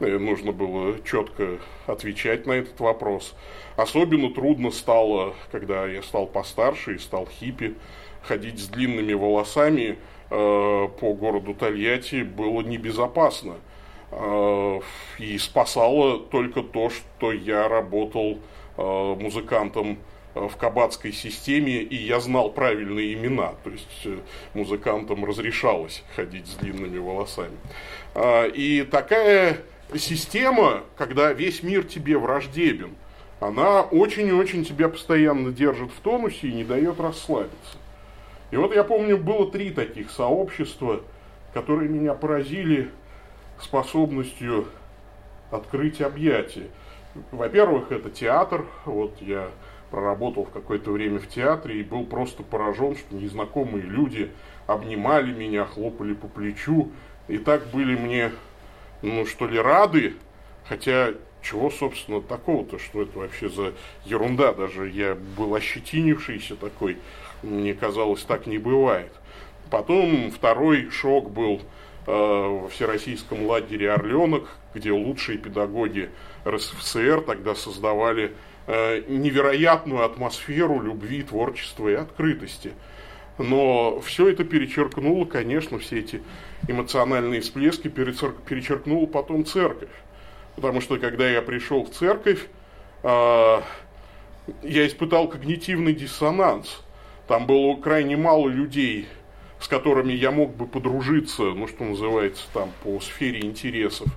нужно 0.00 0.52
было 0.52 0.96
четко 1.04 1.58
отвечать 1.86 2.46
на 2.46 2.52
этот 2.52 2.80
вопрос. 2.80 3.34
Особенно 3.76 4.32
трудно 4.32 4.70
стало, 4.70 5.34
когда 5.52 5.86
я 5.86 6.02
стал 6.02 6.26
постарше 6.26 6.94
и 6.94 6.98
стал 6.98 7.28
хиппи, 7.28 7.74
ходить 8.22 8.58
с 8.58 8.68
длинными 8.68 9.12
волосами 9.12 9.98
э, 10.30 10.88
по 11.00 11.14
городу 11.14 11.54
Тольятти 11.54 12.22
было 12.22 12.62
небезопасно. 12.62 13.56
Э, 14.10 14.80
и 15.18 15.38
спасало 15.38 16.18
только 16.18 16.62
то, 16.62 16.90
что 16.90 17.32
я 17.32 17.68
работал 17.68 18.38
э, 18.76 19.14
музыкантом 19.18 19.98
в 20.34 20.56
кабацкой 20.56 21.12
системе, 21.12 21.78
и 21.78 21.96
я 21.96 22.20
знал 22.20 22.50
правильные 22.50 23.14
имена. 23.14 23.54
То 23.64 23.70
есть 23.70 24.06
э, 24.06 24.18
музыкантам 24.54 25.24
разрешалось 25.24 26.02
ходить 26.16 26.46
с 26.46 26.54
длинными 26.54 26.98
волосами. 26.98 27.56
И 28.54 28.86
такая 28.90 29.58
система, 29.96 30.82
когда 30.96 31.32
весь 31.32 31.62
мир 31.62 31.84
тебе 31.84 32.16
враждебен, 32.18 32.94
она 33.40 33.82
очень 33.82 34.26
и 34.28 34.32
очень 34.32 34.64
тебя 34.64 34.88
постоянно 34.88 35.52
держит 35.52 35.90
в 35.90 36.00
тонусе 36.00 36.48
и 36.48 36.52
не 36.52 36.64
дает 36.64 36.98
расслабиться. 36.98 37.78
И 38.50 38.56
вот 38.56 38.74
я 38.74 38.82
помню, 38.82 39.18
было 39.18 39.50
три 39.50 39.70
таких 39.70 40.10
сообщества, 40.10 41.02
которые 41.52 41.88
меня 41.88 42.14
поразили 42.14 42.90
способностью 43.62 44.66
открыть 45.50 46.00
объятия. 46.00 46.68
Во-первых, 47.32 47.90
это 47.92 48.10
театр. 48.10 48.64
Вот 48.84 49.16
я 49.20 49.48
проработал 49.90 50.44
в 50.44 50.50
какое-то 50.50 50.90
время 50.90 51.18
в 51.18 51.28
театре 51.28 51.80
и 51.80 51.82
был 51.82 52.04
просто 52.04 52.42
поражен, 52.42 52.96
что 52.96 53.14
незнакомые 53.14 53.84
люди 53.84 54.30
обнимали 54.66 55.32
меня, 55.32 55.64
хлопали 55.64 56.12
по 56.12 56.28
плечу 56.28 56.90
и 57.28 57.38
так 57.38 57.68
были 57.68 57.94
мне, 57.96 58.32
ну 59.02 59.26
что 59.26 59.46
ли, 59.46 59.58
рады, 59.58 60.14
хотя 60.64 61.12
чего, 61.42 61.70
собственно, 61.70 62.20
такого-то, 62.20 62.78
что 62.78 63.02
это 63.02 63.18
вообще 63.18 63.48
за 63.48 63.74
ерунда, 64.04 64.52
даже 64.52 64.88
я 64.88 65.16
был 65.36 65.54
ощетинившийся 65.54 66.56
такой, 66.56 66.96
мне 67.42 67.74
казалось, 67.74 68.22
так 68.22 68.46
не 68.46 68.58
бывает. 68.58 69.12
Потом 69.70 70.30
второй 70.30 70.90
шок 70.90 71.30
был 71.30 71.60
э, 72.08 72.10
в 72.10 72.68
всероссийском 72.70 73.46
лагере 73.46 73.92
«Орленок», 73.92 74.48
где 74.74 74.90
лучшие 74.90 75.38
педагоги 75.38 76.10
РСФСР 76.46 77.20
тогда 77.20 77.54
создавали 77.54 78.32
Э, 78.70 79.02
невероятную 79.08 80.04
атмосферу 80.04 80.82
любви, 80.82 81.22
творчества 81.22 81.88
и 81.88 81.94
открытости. 81.94 82.72
Но 83.38 83.98
все 84.00 84.28
это 84.28 84.44
перечеркнуло, 84.44 85.24
конечно, 85.24 85.78
все 85.78 86.00
эти 86.00 86.22
эмоциональные 86.68 87.40
всплески 87.40 87.88
перечеркнула 87.88 89.06
потом 89.06 89.46
церковь. 89.46 89.88
Потому 90.54 90.82
что 90.82 90.98
когда 90.98 91.26
я 91.26 91.40
пришел 91.40 91.82
в 91.82 91.92
церковь, 91.92 92.46
э, 93.04 93.60
я 94.64 94.86
испытал 94.86 95.28
когнитивный 95.28 95.94
диссонанс. 95.94 96.82
Там 97.26 97.46
было 97.46 97.74
крайне 97.74 98.18
мало 98.18 98.50
людей, 98.50 99.08
с 99.60 99.68
которыми 99.68 100.12
я 100.12 100.30
мог 100.30 100.54
бы 100.54 100.66
подружиться, 100.66 101.42
ну, 101.42 101.66
что 101.66 101.84
называется, 101.84 102.44
там, 102.52 102.70
по 102.82 103.00
сфере 103.00 103.40
интересов 103.40 104.08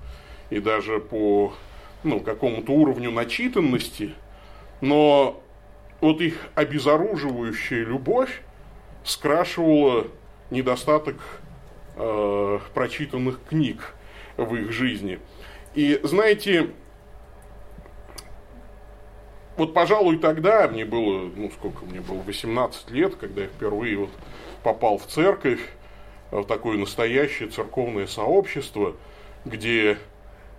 и 0.50 0.60
даже 0.60 1.00
по 1.00 1.54
ну, 2.04 2.20
какому-то 2.20 2.72
уровню 2.72 3.12
начитанности– 3.12 4.14
но 4.82 5.42
вот 6.02 6.20
их 6.20 6.36
обезоруживающая 6.56 7.86
любовь 7.86 8.42
скрашивала 9.04 10.08
недостаток 10.50 11.18
э, 11.96 12.60
прочитанных 12.74 13.40
книг 13.48 13.94
в 14.38 14.56
их 14.56 14.72
жизни. 14.72 15.20
И 15.76 16.00
знаете, 16.04 16.72
вот, 19.56 19.74
пожалуй, 19.74 20.18
тогда 20.18 20.68
мне 20.68 20.84
было, 20.84 21.30
ну, 21.36 21.52
сколько 21.52 21.86
мне 21.86 22.02
было, 22.02 22.22
18 22.24 22.90
лет, 22.90 23.16
когда 23.16 23.44
я 23.44 23.48
впервые 23.48 23.98
вот 23.98 24.10
попал 24.64 24.98
в 24.98 25.06
церковь, 25.08 25.62
в 26.32 26.44
такое 26.46 26.78
настоящее 26.78 27.50
церковное 27.50 28.08
сообщество, 28.08 28.96
где 29.46 29.98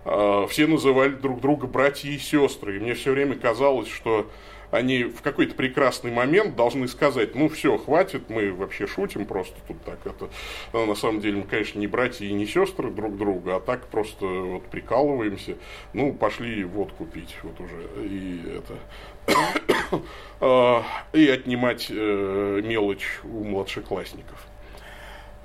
а, 0.05 0.45
все 0.47 0.67
называли 0.67 1.13
друг 1.13 1.41
друга 1.41 1.67
братья 1.67 2.09
и 2.09 2.17
сестры. 2.17 2.77
И 2.77 2.79
мне 2.79 2.93
все 2.93 3.11
время 3.11 3.35
казалось, 3.35 3.89
что 3.89 4.29
они 4.73 5.03
в 5.03 5.21
какой-то 5.21 5.53
прекрасный 5.53 6.11
момент 6.11 6.55
должны 6.55 6.87
сказать, 6.87 7.35
ну 7.35 7.47
все, 7.47 7.77
хватит, 7.77 8.29
мы 8.29 8.51
вообще 8.51 8.87
шутим 8.87 9.25
просто 9.25 9.55
тут 9.67 9.79
так. 9.83 9.99
Это, 10.03 10.29
ну, 10.73 10.87
на 10.87 10.95
самом 10.95 11.21
деле 11.21 11.37
мы, 11.37 11.43
конечно, 11.43 11.77
не 11.77 11.85
братья 11.85 12.25
и 12.25 12.33
не 12.33 12.47
сестры 12.47 12.89
друг 12.89 13.15
друга, 13.15 13.57
а 13.57 13.59
так 13.59 13.85
просто 13.85 14.25
вот 14.25 14.63
прикалываемся. 14.65 15.57
Ну, 15.93 16.11
пошли 16.13 16.63
водку 16.63 17.05
пить 17.05 17.35
вот 17.43 17.59
уже. 17.59 18.07
И 18.07 18.41
это... 18.57 19.99
А, 20.45 20.83
и 21.13 21.29
отнимать 21.29 21.87
э, 21.89 22.61
мелочь 22.65 23.07
у 23.23 23.43
младшеклассников. 23.45 24.45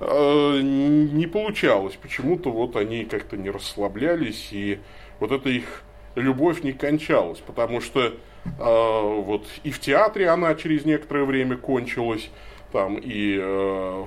Э, 0.00 0.58
не 0.60 1.26
получалось. 1.26 1.96
Почему-то 2.00 2.50
вот 2.50 2.74
они 2.74 3.04
как-то 3.04 3.36
не 3.36 3.50
расслаблялись, 3.50 4.48
и 4.50 4.80
вот 5.20 5.30
эта 5.30 5.50
их 5.50 5.84
любовь 6.16 6.64
не 6.64 6.72
кончалась, 6.72 7.38
потому 7.38 7.80
что 7.80 8.14
вот 8.58 9.46
и 9.62 9.70
в 9.70 9.80
театре 9.80 10.28
она 10.28 10.54
через 10.54 10.84
некоторое 10.84 11.24
время 11.24 11.56
кончилась, 11.56 12.30
там 12.72 12.96
и, 12.96 13.38
э, 13.40 14.06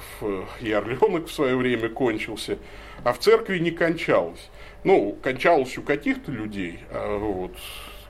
и 0.62 0.72
Орленок 0.72 1.28
в 1.28 1.32
свое 1.32 1.56
время 1.56 1.90
кончился, 1.90 2.58
а 3.04 3.14
в 3.14 3.20
церкви 3.20 3.60
не 3.60 3.72
кончалась. 3.72 4.50
Ну, 4.84 5.18
кончалось 5.22 5.78
у 5.78 5.84
каких-то 5.84 6.32
людей, 6.32 6.80
а 6.90 7.18
вот, 7.18 7.56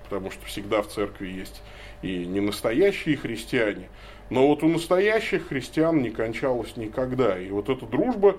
потому 0.03 0.31
что 0.31 0.45
всегда 0.45 0.81
в 0.81 0.87
церкви 0.87 1.27
есть 1.27 1.61
и 2.01 2.25
не 2.25 2.39
настоящие 2.39 3.17
христиане, 3.17 3.89
но 4.29 4.47
вот 4.47 4.63
у 4.63 4.67
настоящих 4.67 5.49
христиан 5.49 6.01
не 6.01 6.09
кончалась 6.09 6.75
никогда. 6.77 7.37
И 7.37 7.49
вот 7.49 7.69
эта 7.69 7.85
дружба, 7.85 8.37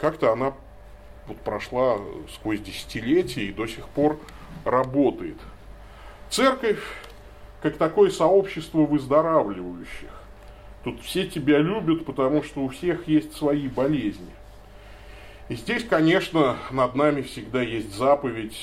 как-то 0.00 0.32
она 0.32 0.54
вот 1.26 1.38
прошла 1.38 1.98
сквозь 2.34 2.60
десятилетия 2.60 3.46
и 3.46 3.52
до 3.52 3.66
сих 3.66 3.88
пор 3.88 4.18
работает. 4.64 5.36
Церковь, 6.30 6.80
как 7.64 7.78
такое 7.78 8.10
сообщество 8.10 8.80
выздоравливающих. 8.80 10.10
Тут 10.84 11.00
все 11.00 11.26
тебя 11.26 11.56
любят, 11.56 12.04
потому 12.04 12.42
что 12.42 12.60
у 12.60 12.68
всех 12.68 13.08
есть 13.08 13.34
свои 13.34 13.68
болезни. 13.68 14.34
И 15.48 15.54
здесь, 15.54 15.82
конечно, 15.82 16.58
над 16.70 16.94
нами 16.94 17.22
всегда 17.22 17.62
есть 17.62 17.94
заповедь 17.94 18.58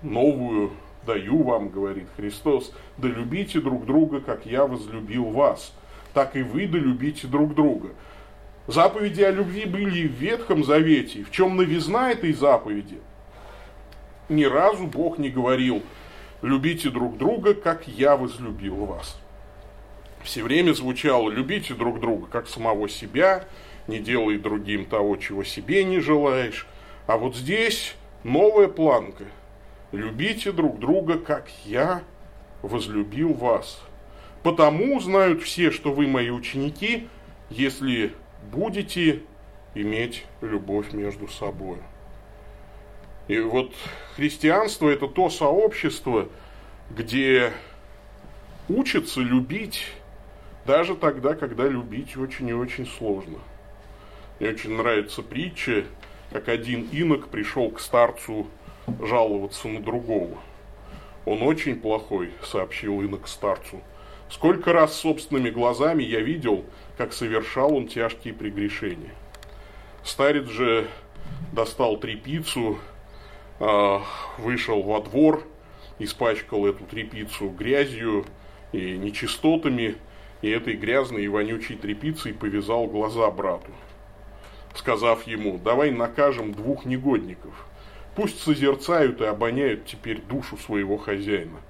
новую, 0.00 0.70
даю 1.04 1.42
вам, 1.42 1.68
говорит 1.68 2.06
Христос, 2.16 2.72
да 2.96 3.08
любите 3.08 3.60
друг 3.60 3.84
друга, 3.84 4.22
как 4.22 4.46
я 4.46 4.64
возлюбил 4.64 5.26
вас, 5.26 5.74
так 6.14 6.34
и 6.34 6.42
вы 6.42 6.66
да 6.66 6.78
любите 6.78 7.26
друг 7.26 7.54
друга. 7.54 7.90
Заповеди 8.66 9.20
о 9.20 9.32
любви 9.32 9.66
были 9.66 10.08
в 10.08 10.12
Ветхом 10.12 10.64
Завете. 10.64 11.24
В 11.24 11.30
чем 11.30 11.58
новизна 11.58 12.12
этой 12.12 12.32
заповеди? 12.32 13.00
Ни 14.30 14.44
разу 14.44 14.86
Бог 14.86 15.18
не 15.18 15.28
говорил, 15.28 15.82
любите 16.44 16.90
друг 16.90 17.16
друга, 17.16 17.54
как 17.54 17.88
я 17.88 18.16
возлюбил 18.16 18.84
вас. 18.84 19.18
Все 20.22 20.42
время 20.42 20.72
звучало, 20.72 21.30
любите 21.30 21.74
друг 21.74 22.00
друга, 22.00 22.26
как 22.26 22.48
самого 22.48 22.88
себя, 22.88 23.44
не 23.86 23.98
делай 23.98 24.38
другим 24.38 24.86
того, 24.86 25.16
чего 25.16 25.44
себе 25.44 25.84
не 25.84 26.00
желаешь. 26.00 26.66
А 27.06 27.16
вот 27.18 27.36
здесь 27.36 27.94
новая 28.22 28.68
планка– 28.68 29.24
любите 29.92 30.52
друг 30.52 30.78
друга, 30.78 31.18
как 31.18 31.48
я 31.64 32.02
возлюбил 32.62 33.32
вас. 33.32 33.80
Потому 34.42 35.00
знают 35.00 35.42
все, 35.42 35.70
что 35.70 35.92
вы 35.92 36.06
мои 36.06 36.30
ученики, 36.30 37.08
если 37.48 38.14
будете 38.52 39.22
иметь 39.74 40.24
любовь 40.42 40.92
между 40.92 41.28
собой. 41.28 41.78
И 43.28 43.38
вот 43.38 43.72
христианство 44.16 44.88
это 44.90 45.08
то 45.08 45.30
сообщество, 45.30 46.28
где 46.90 47.52
учатся 48.68 49.20
любить 49.20 49.86
даже 50.66 50.94
тогда, 50.94 51.34
когда 51.34 51.66
любить 51.66 52.16
очень 52.16 52.48
и 52.48 52.54
очень 52.54 52.86
сложно. 52.86 53.38
Мне 54.38 54.50
очень 54.50 54.76
нравится 54.76 55.22
притча, 55.22 55.84
как 56.30 56.48
один 56.48 56.88
инок 56.90 57.28
пришел 57.28 57.70
к 57.70 57.80
старцу 57.80 58.46
жаловаться 59.00 59.68
на 59.68 59.80
другого. 59.80 60.36
Он 61.24 61.42
очень 61.42 61.80
плохой, 61.80 62.32
сообщил 62.42 63.00
инок 63.00 63.28
старцу. 63.28 63.80
Сколько 64.30 64.72
раз 64.72 64.94
собственными 64.94 65.50
глазами 65.50 66.02
я 66.02 66.20
видел, 66.20 66.64
как 66.98 67.12
совершал 67.12 67.74
он 67.74 67.88
тяжкие 67.88 68.34
прегрешения. 68.34 69.14
Старец 70.02 70.48
же 70.48 70.88
достал 71.52 71.98
трепицу, 71.98 72.78
вышел 73.58 74.82
во 74.82 75.00
двор, 75.00 75.44
испачкал 75.98 76.66
эту 76.66 76.84
трепицу 76.84 77.50
грязью 77.50 78.24
и 78.72 78.96
нечистотами, 78.96 79.96
и 80.42 80.50
этой 80.50 80.74
грязной 80.74 81.24
и 81.24 81.28
вонючей 81.28 81.76
трепицей 81.76 82.34
повязал 82.34 82.86
глаза 82.86 83.30
брату, 83.30 83.70
сказав 84.74 85.26
ему, 85.26 85.58
давай 85.58 85.90
накажем 85.90 86.52
двух 86.52 86.84
негодников– 86.84 87.66
Пусть 88.14 88.40
созерцают 88.40 89.20
и 89.20 89.24
обоняют 89.24 89.86
теперь 89.86 90.20
душу 90.20 90.56
своего 90.56 90.96
хозяина. 90.96 91.60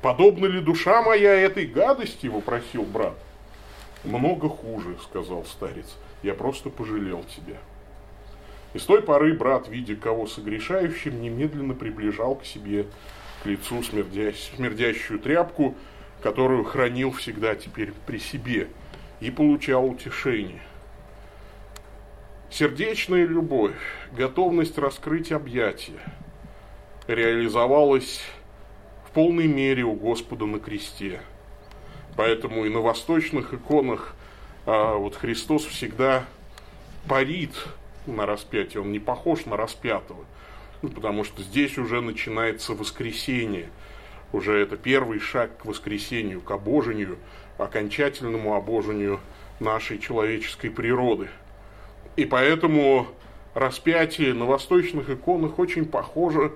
Подобна 0.00 0.46
ли 0.46 0.60
душа 0.60 1.02
моя 1.02 1.34
этой 1.34 1.66
гадости, 1.66 2.28
вопросил 2.28 2.84
брат. 2.84 3.14
Много 4.04 4.48
хуже, 4.48 4.96
сказал 5.02 5.44
старец. 5.44 5.96
Я 6.22 6.34
просто 6.34 6.70
пожалел 6.70 7.24
тебя. 7.24 7.58
И 8.74 8.78
с 8.78 8.84
той 8.84 9.02
поры 9.02 9.34
брат, 9.34 9.68
видя 9.68 9.96
кого 9.96 10.26
согрешающим, 10.26 11.20
немедленно 11.22 11.74
приближал 11.74 12.36
к 12.36 12.44
себе 12.44 12.86
к 13.42 13.46
лицу 13.46 13.82
смердящую, 13.82 14.56
смердящую 14.56 15.20
тряпку, 15.20 15.74
которую 16.22 16.64
хранил 16.64 17.12
всегда 17.12 17.54
теперь 17.54 17.92
при 18.06 18.18
себе, 18.18 18.68
и 19.20 19.30
получал 19.30 19.86
утешение. 19.86 20.60
Сердечная 22.50 23.26
любовь, 23.26 23.76
готовность 24.12 24.78
раскрыть 24.78 25.32
объятия 25.32 26.00
реализовалась 27.06 28.22
в 29.06 29.10
полной 29.10 29.46
мере 29.46 29.84
у 29.84 29.94
Господа 29.94 30.46
на 30.46 30.58
кресте. 30.58 31.20
Поэтому 32.16 32.64
и 32.64 32.68
на 32.68 32.80
восточных 32.80 33.54
иконах 33.54 34.14
а, 34.66 34.94
вот 34.94 35.14
Христос 35.14 35.64
всегда 35.64 36.24
парит 37.08 37.52
на 38.12 38.26
распятии, 38.26 38.78
он 38.78 38.92
не 38.92 38.98
похож 38.98 39.46
на 39.46 39.56
распятого, 39.56 40.24
ну, 40.82 40.88
потому 40.90 41.24
что 41.24 41.42
здесь 41.42 41.78
уже 41.78 42.00
начинается 42.00 42.74
воскресение, 42.74 43.70
уже 44.32 44.58
это 44.58 44.76
первый 44.76 45.18
шаг 45.20 45.58
к 45.58 45.64
воскресению, 45.64 46.40
к 46.40 46.50
обожению, 46.50 47.18
окончательному 47.56 48.54
обожению 48.54 49.20
нашей 49.60 49.98
человеческой 49.98 50.70
природы– 50.70 51.28
и 52.18 52.24
поэтому 52.24 53.06
распятие 53.54 54.34
на 54.34 54.44
восточных 54.44 55.08
иконах 55.08 55.60
очень 55.60 55.84
похоже 55.84 56.52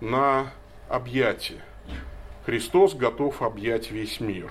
на 0.00 0.52
объятие. 0.88 1.60
Христос 2.44 2.94
готов 2.94 3.40
объять 3.40 3.92
весь 3.92 4.18
мир. 4.18 4.50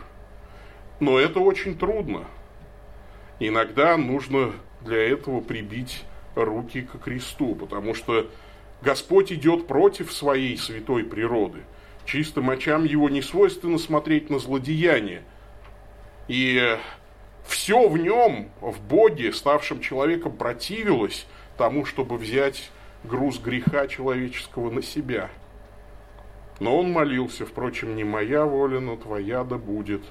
Но 1.02 1.20
это 1.20 1.42
очень 1.42 1.78
трудно. 1.78 2.24
Иногда 3.42 3.98
нужно 3.98 4.54
для 4.80 5.06
этого 5.06 5.42
прибить 5.42 6.06
руки 6.36 6.82
к 6.82 7.00
кресту, 7.00 7.56
потому 7.56 7.94
что 7.94 8.30
Господь 8.82 9.32
идет 9.32 9.68
против 9.68 10.12
своей 10.12 10.58
святой 10.58 11.04
природы. 11.04 11.60
Чистым 12.06 12.50
очам 12.50 12.84
его 12.84 13.10
не 13.10 13.22
свойственно 13.22 13.78
смотреть 13.78 14.30
на 14.30 14.40
злодеяние. 14.40 15.24
И 16.28 16.78
все 17.46 17.88
в 17.88 17.98
нем, 17.98 18.50
в 18.62 18.82
Боге, 18.82 19.32
ставшем 19.32 19.80
человеком, 19.80 20.36
противилось 20.36 21.26
тому, 21.58 21.86
чтобы 21.86 22.18
взять 22.18 22.72
груз 23.04 23.40
греха 23.40 23.88
человеческого 23.88 24.70
на 24.70 24.82
себя. 24.82 25.30
Но 26.60 26.78
он 26.78 26.92
молился, 26.92 27.46
впрочем, 27.46 27.96
не 27.96 28.04
моя 28.04 28.46
воля, 28.46 28.80
но 28.80 28.96
твоя 28.96 29.44
да 29.44 29.58
будет. 29.58 30.02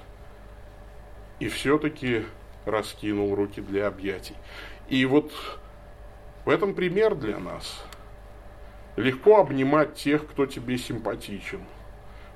И 1.39 1.47
все-таки 1.47 2.23
раскинул 2.65 3.35
руки 3.35 3.61
для 3.61 3.87
объятий. 3.87 4.35
И 4.89 5.05
вот 5.05 5.31
в 6.45 6.49
этом 6.49 6.73
пример 6.73 7.15
для 7.15 7.39
нас. 7.39 7.83
Легко 8.95 9.39
обнимать 9.39 9.95
тех, 9.95 10.27
кто 10.27 10.45
тебе 10.45 10.77
симпатичен, 10.77 11.61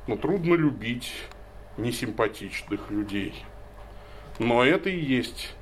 но 0.07 0.17
трудно 0.17 0.55
любить 0.55 1.13
несимпатичных 1.77 2.89
людей. 2.89 3.43
Но 4.39 4.63
это 4.63 4.89
и 4.89 4.97
есть 4.97 5.53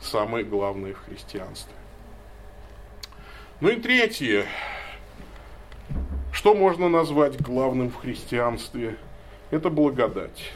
самое 0.00 0.44
главное 0.44 0.94
в 0.94 1.04
христианстве. 1.04 1.74
Ну 3.60 3.70
и 3.70 3.80
третье. 3.80 4.46
Что 6.32 6.54
можно 6.54 6.88
назвать 6.88 7.40
главным 7.40 7.90
в 7.90 7.96
христианстве? 7.96 8.96
Это 9.50 9.70
благодать. 9.70 10.52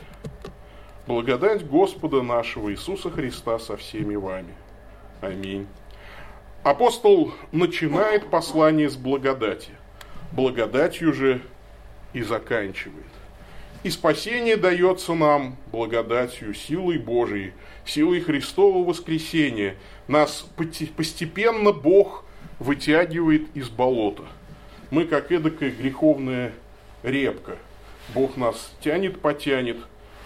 Благодать 1.07 1.66
Господа 1.66 2.22
нашего 2.22 2.70
Иисуса 2.70 3.11
Христа 3.11 3.59
со 3.59 3.76
всеми 3.76 4.14
вами. 4.14 4.55
Аминь. 5.22 5.66
Апостол 6.62 7.33
начинает 7.53 8.29
послание 8.29 8.90
с 8.90 8.96
благодати. 8.96 9.70
Благодатью 10.33 11.14
же 11.14 11.40
и 12.12 12.23
заканчивает. 12.23 13.07
И 13.83 13.88
спасение 13.88 14.59
дается 14.59 15.14
нам 15.14 15.57
благодатью, 15.73 16.53
силой 16.53 16.99
Божией, 16.99 17.55
силой 17.87 18.20
Христового 18.20 18.87
воскресения. 18.87 19.77
Нас 20.07 20.46
постепенно 20.96 21.73
Бог 21.73 22.27
вытягивает 22.59 23.44
из 23.55 23.70
болота. 23.70 24.25
Мы 24.90 25.07
как 25.07 25.33
эдакая 25.33 25.70
греховная 25.70 26.53
репка. 27.03 27.57
Бог 28.14 28.37
нас 28.37 28.70
тянет, 28.83 29.23
потянет. 29.23 29.79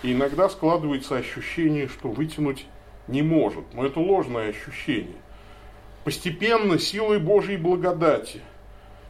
И 0.03 0.13
иногда 0.13 0.49
складывается 0.49 1.17
ощущение, 1.17 1.87
что 1.87 2.09
вытянуть 2.09 2.67
не 3.07 3.23
может. 3.23 3.73
Но 3.73 3.87
это 3.87 4.01
ложное 4.01 4.49
ощущение. 4.51 5.15
Постепенно 6.05 6.79
силой 6.79 7.19
Божьей 7.19 7.57
благодати 7.57 8.43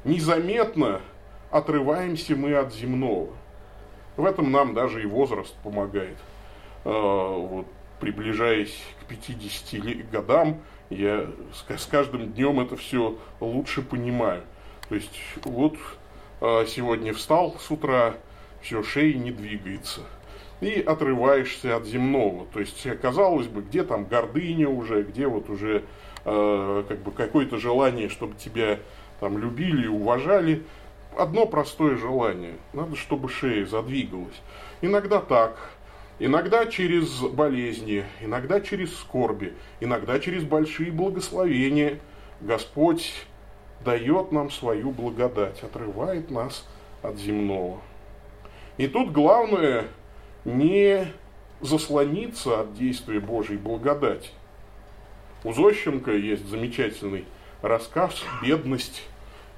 незаметно 0.05 1.01
отрываемся 1.51 2.37
мы 2.37 2.55
от 2.55 2.73
земного. 2.73 3.33
В 4.17 4.25
этом 4.25 4.53
нам 4.53 4.75
даже 4.75 5.03
и 5.03 5.07
возраст 5.07 5.55
помогает. 5.65 6.17
А, 6.85 7.37
вот, 7.37 7.67
приближаясь 7.99 8.81
к 9.01 9.07
50 9.07 10.09
годам, 10.09 10.61
я 10.89 11.27
с 11.77 11.87
каждым 11.87 12.33
днем 12.33 12.61
это 12.61 12.77
все 12.77 13.19
лучше 13.41 13.83
понимаю. 13.83 14.43
То 14.89 14.95
есть 14.95 15.19
вот 15.43 15.77
а, 16.41 16.65
сегодня 16.65 17.13
встал 17.13 17.57
с 17.59 17.73
утра, 17.73 18.15
все, 18.63 18.85
шея 18.85 19.19
не 19.19 19.33
двигается. 19.33 20.03
И 20.61 20.81
отрываешься 20.81 21.75
от 21.75 21.87
земного. 21.87 22.47
То 22.53 22.61
есть, 22.61 22.87
казалось 23.01 23.49
бы, 23.49 23.63
где 23.63 23.83
там 23.83 24.05
гордыня 24.05 24.69
уже, 24.69 25.03
где 25.03 25.27
вот 25.27 25.51
уже 25.51 25.83
э, 26.25 26.85
как 26.89 26.99
бы 27.01 27.11
какое-то 27.11 27.59
желание, 27.59 28.09
чтобы 28.09 28.35
тебя 28.37 28.79
там 29.21 29.39
любили, 29.39 29.87
уважали 29.87 30.63
одно 31.17 31.47
простое 31.47 31.97
желание. 31.97 32.55
Надо, 32.73 32.97
чтобы 32.97 33.29
шея 33.29 33.67
задвигалась. 33.67 34.41
Иногда 34.83 35.21
так, 35.21 35.71
иногда 36.19 36.67
через 36.67 37.21
болезни, 37.21 38.05
иногда 38.21 38.61
через 38.61 38.97
скорби, 38.97 39.55
иногда 39.81 40.19
через 40.19 40.45
большие 40.45 40.93
благословения. 40.93 41.99
Господь 42.41 43.13
дает 43.85 44.33
нам 44.33 44.51
свою 44.51 44.91
благодать, 44.91 45.63
отрывает 45.63 46.31
нас 46.31 46.67
от 47.03 47.17
земного. 47.19 47.81
И 48.77 48.89
тут 48.89 49.13
главное 49.13 49.87
не 50.45 51.07
заслониться 51.61 52.61
от 52.61 52.75
действия 52.75 53.21
Божьей 53.21 53.57
благодати. 53.57 54.31
У 55.45 55.53
Зощенко 55.53 56.13
есть 56.13 56.47
замечательный 56.47 57.25
рассказ 57.63 58.25
«Бедность 58.43 59.05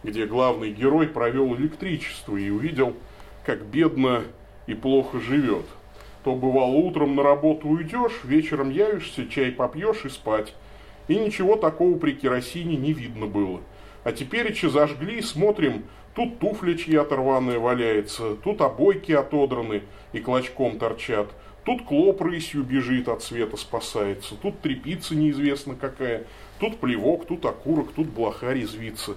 где 0.07 0.27
главный 0.27 0.71
герой 0.71 1.09
провел 1.09 1.55
электричество 1.57 2.37
и 2.37 2.49
увидел, 2.49 2.95
как 3.45 3.65
бедно 3.65 4.23
и 4.67 4.75
плохо 4.75 5.21
живет. 5.21 5.67
То 6.25 6.35
бывало 6.35 6.75
утром 6.75 7.15
на 7.15 7.23
работу 7.23 7.69
уйдешь, 7.69 8.21
вечером 8.25 8.71
явишься, 8.71 9.29
чай 9.29 9.53
попьешь 9.53 10.05
и 10.05 10.09
спать. 10.09 10.55
И 11.09 11.17
ничего 11.17 11.57
такого 11.57 11.99
при 11.99 12.13
керосине 12.13 12.77
не 12.77 12.93
видно 12.93 13.27
было. 13.27 13.61
А 14.03 14.13
теперь 14.13 14.51
еще 14.51 14.71
зажгли, 14.71 15.21
смотрим, 15.23 15.85
тут 16.15 16.39
туфля 16.39 16.77
чья 16.77 17.03
оторванная 17.03 17.59
валяется, 17.59 18.35
тут 18.37 18.61
обойки 18.61 19.13
отодраны 19.13 19.83
и 20.13 20.21
клочком 20.21 20.79
торчат, 20.79 21.29
тут 21.67 21.83
клоп 21.85 22.23
рысью 22.23 22.63
бежит 22.63 23.09
от 23.09 23.23
света 23.23 23.57
спасается, 23.57 24.37
тут 24.37 24.61
трепица 24.61 25.17
неизвестно 25.17 25.75
какая, 25.75 26.25
тут 26.61 26.79
плевок, 26.79 27.27
тут 27.27 27.45
окурок, 27.45 27.93
тут 27.93 28.07
блоха 28.07 28.53
резвится. 28.53 29.17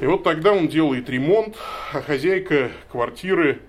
И 0.00 0.06
вот 0.06 0.22
тогда 0.22 0.52
он 0.52 0.68
делает 0.68 1.10
ремонт, 1.10 1.56
а 1.92 2.00
хозяйка 2.00 2.70
квартиры, 2.90 3.60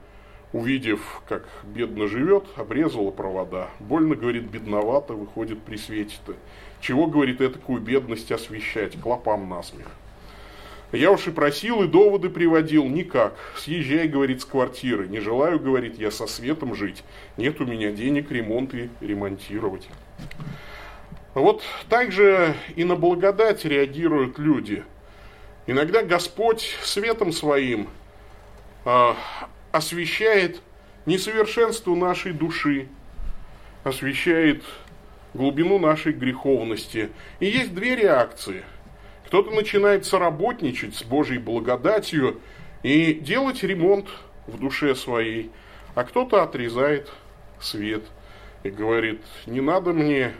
увидев, 0.54 1.22
как 1.28 1.50
бедно 1.64 2.08
живет, 2.08 2.46
обрезала 2.56 3.10
провода. 3.10 3.70
Больно, 3.80 4.16
говорит, 4.16 4.44
бедновато 4.44 5.14
выходит 5.14 5.60
при 5.64 5.78
свете-то. 5.78 6.36
Чего, 6.80 7.08
говорит, 7.08 7.40
такую 7.40 7.82
бедность 7.82 8.32
освещать, 8.32 9.00
клопам 9.00 9.50
насмех. 9.50 9.88
Я 10.94 11.12
уж 11.12 11.28
и 11.28 11.32
просил, 11.32 11.84
и 11.84 11.88
доводы 11.88 12.30
приводил, 12.30 12.86
никак. 12.86 13.36
Съезжай, 13.58 14.08
говорит, 14.08 14.42
с 14.42 14.46
квартиры. 14.46 15.08
Не 15.08 15.20
желаю, 15.20 15.60
говорит, 15.60 16.00
я 16.00 16.12
со 16.12 16.28
светом 16.28 16.76
жить. 16.76 17.04
Нет 17.36 17.60
у 17.60 17.66
меня 17.66 17.92
денег 17.92 18.32
ремонт 18.32 18.74
и 18.74 18.90
ремонтировать. 19.02 19.90
Вот 21.34 21.62
так 21.90 22.12
же 22.12 22.54
и 22.76 22.84
на 22.84 22.96
благодать 22.96 23.66
реагируют 23.66 24.40
люди– 24.40 24.84
Иногда 25.66 26.04
Господь 26.04 26.76
светом 26.84 27.32
своим 27.32 27.88
э, 28.84 29.14
освещает 29.72 30.62
несовершенство 31.06 31.96
нашей 31.96 32.34
души, 32.34 32.90
освещает 33.86 34.62
глубину 35.34 35.80
нашей 35.80 36.12
греховности. 36.12 37.12
И 37.40 37.46
есть 37.46 37.74
две 37.74 37.96
реакции. 37.96 38.64
Кто-то 39.34 39.50
начинает 39.50 40.06
соработничать 40.06 40.94
с 40.94 41.02
Божьей 41.02 41.40
благодатью 41.40 42.40
и 42.84 43.16
делать 43.16 43.64
ремонт 43.64 44.08
в 44.46 44.60
душе 44.60 44.94
своей, 44.94 45.50
а 45.96 46.04
кто-то 46.04 46.44
отрезает 46.44 47.12
свет 47.60 48.04
и 48.62 48.70
говорит, 48.70 49.22
не 49.48 49.60
надо 49.60 49.92
мне, 49.92 50.34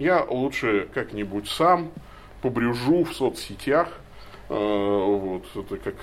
я 0.00 0.24
лучше 0.24 0.88
как-нибудь 0.92 1.48
сам 1.48 1.92
побрюжу 2.42 3.04
в 3.04 3.14
соцсетях, 3.14 4.00
а, 4.48 4.54
вот, 4.56 5.44
это 5.54 5.76
как 5.76 5.94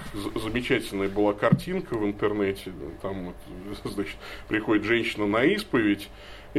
замечательная 0.41 1.09
была 1.09 1.33
картинка 1.33 1.97
в 1.97 2.05
интернете. 2.05 2.71
Там, 3.01 3.33
значит, 3.83 4.15
приходит 4.47 4.85
женщина 4.85 5.27
на 5.27 5.43
исповедь 5.43 6.07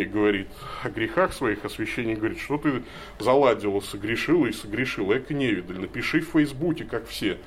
и 0.03 0.05
говорит 0.05 0.49
о 0.83 0.91
грехах 0.91 1.33
своих, 1.33 1.65
о 1.65 1.69
священии, 1.69 2.15
говорит, 2.15 2.39
что 2.39 2.59
ты 2.59 2.83
заладила, 3.19 3.81
согрешила 3.81 4.47
и 4.47 4.53
согрешила. 4.53 5.19
Эко 5.19 5.35
невидаль, 5.35 5.79
напиши 5.79 6.21
в 6.21 6.31
Фейсбуке, 6.31 6.85
как 6.85 7.07
все, 7.07 7.39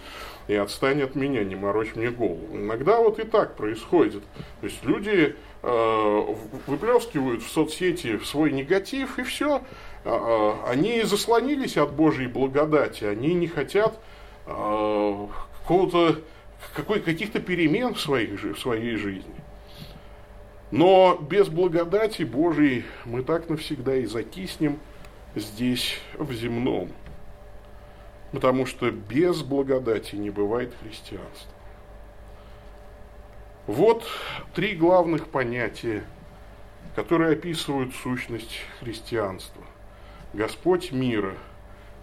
и 0.47 0.55
отстань 0.55 1.01
от 1.01 1.15
меня, 1.15 1.43
не 1.43 1.55
морочь 1.55 1.95
мне 1.95 2.09
голову. 2.09 2.55
Иногда 2.55 2.99
вот 2.99 3.19
и 3.19 3.23
так 3.23 3.55
происходит. 3.55 4.23
То 4.59 4.67
есть 4.67 4.83
люди 4.83 5.35
э, 5.63 6.35
выплескивают 6.67 7.43
в 7.43 7.49
соцсети 7.49 8.19
свой 8.25 8.51
негатив, 8.51 9.19
и 9.19 9.23
все. 9.23 9.61
Э, 10.03 10.53
они 10.67 11.03
заслонились 11.03 11.77
от 11.77 11.93
Божьей 11.93 12.27
благодати, 12.27 13.05
они 13.05 13.33
не 13.33 13.47
хотят 13.47 13.99
э, 14.45 15.27
какого-то 15.61 16.17
какой, 16.75 16.99
каких-то 16.99 17.39
перемен 17.39 17.93
в, 17.93 17.99
своих, 17.99 18.41
в 18.43 18.59
своей 18.59 18.95
жизни. 18.95 19.35
Но 20.71 21.17
без 21.17 21.49
благодати 21.49 22.23
Божией 22.23 22.85
мы 23.03 23.23
так 23.23 23.49
навсегда 23.49 23.95
и 23.95 24.05
закиснем 24.05 24.79
здесь, 25.35 25.99
в 26.17 26.31
земном. 26.33 26.89
Потому 28.31 28.65
что 28.65 28.89
без 28.89 29.43
благодати 29.43 30.15
не 30.15 30.29
бывает 30.29 30.73
христианства. 30.81 31.51
Вот 33.67 34.05
три 34.53 34.75
главных 34.75 35.27
понятия, 35.27 36.03
которые 36.95 37.33
описывают 37.33 37.93
сущность 37.93 38.61
христианства. 38.79 39.63
Господь 40.33 40.93
мира, 40.93 41.35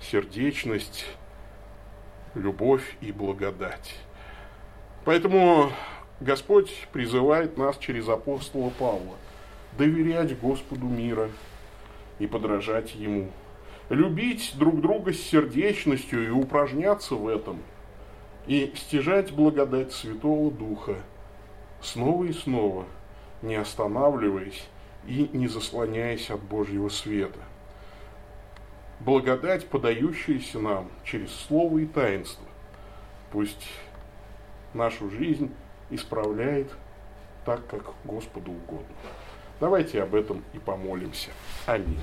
сердечность, 0.00 1.07
любовь 2.35 2.96
и 3.00 3.12
благодать. 3.12 3.96
Поэтому 5.07 5.72
Господь 6.20 6.88
призывает 6.92 7.57
нас 7.57 7.78
через 7.78 8.09
апостола 8.09 8.70
Павла 8.78 9.16
доверять 9.76 10.38
Господу 10.40 10.87
мира 10.87 11.31
и 12.18 12.26
подражать 12.26 12.96
Ему, 12.96 13.31
любить 13.88 14.54
друг 14.57 14.81
друга 14.81 15.12
с 15.12 15.20
сердечностью 15.20 16.26
и 16.26 16.31
упражняться 16.31 17.14
в 17.14 17.28
этом, 17.28 17.62
и 18.48 18.72
стяжать 18.74 19.33
благодать 19.33 19.92
Святого 19.92 20.50
Духа 20.50 20.96
снова 21.81 22.24
и 22.24 22.33
снова, 22.33 22.87
не 23.40 23.54
останавливаясь 23.54 24.66
и 25.07 25.31
не 25.33 25.46
заслоняясь 25.46 26.31
от 26.31 26.42
Божьего 26.42 26.88
света. 26.88 27.38
Благодать, 28.98 29.68
подающаяся 29.68 30.59
нам 30.59 30.88
через 31.04 31.33
слово 31.33 31.78
и 31.78 31.87
таинство, 31.87 32.44
пусть 33.31 33.68
нашу 34.74 35.09
жизнь 35.11 35.52
исправляет 35.90 36.70
так, 37.44 37.66
как 37.66 37.83
Господу 38.05 38.53
угодно. 38.53 38.94
Давайте 39.61 40.03
об 40.03 40.14
этом 40.14 40.44
и 40.53 40.59
помолимся. 40.59 41.31
Аминь. 41.66 42.01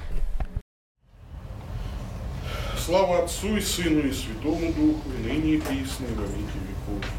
Слава 2.77 3.23
Отцу 3.23 3.57
и 3.57 3.61
Сыну 3.61 4.01
и 4.01 4.11
Святому 4.11 4.73
Духу, 4.73 5.09
и 5.17 5.27
ныне 5.27 5.53
и 5.55 5.61
присно, 5.61 6.05
и 6.05 6.13
во 6.13 6.23
веки 6.23 6.59
веков. 6.67 7.11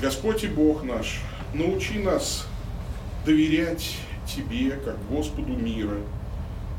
Господь 0.00 0.44
и 0.44 0.48
Бог 0.48 0.82
наш, 0.84 1.20
научи 1.54 1.98
нас 1.98 2.46
доверять 3.24 3.96
Тебе, 4.26 4.72
как 4.72 4.96
Господу 5.08 5.56
мира, 5.56 5.98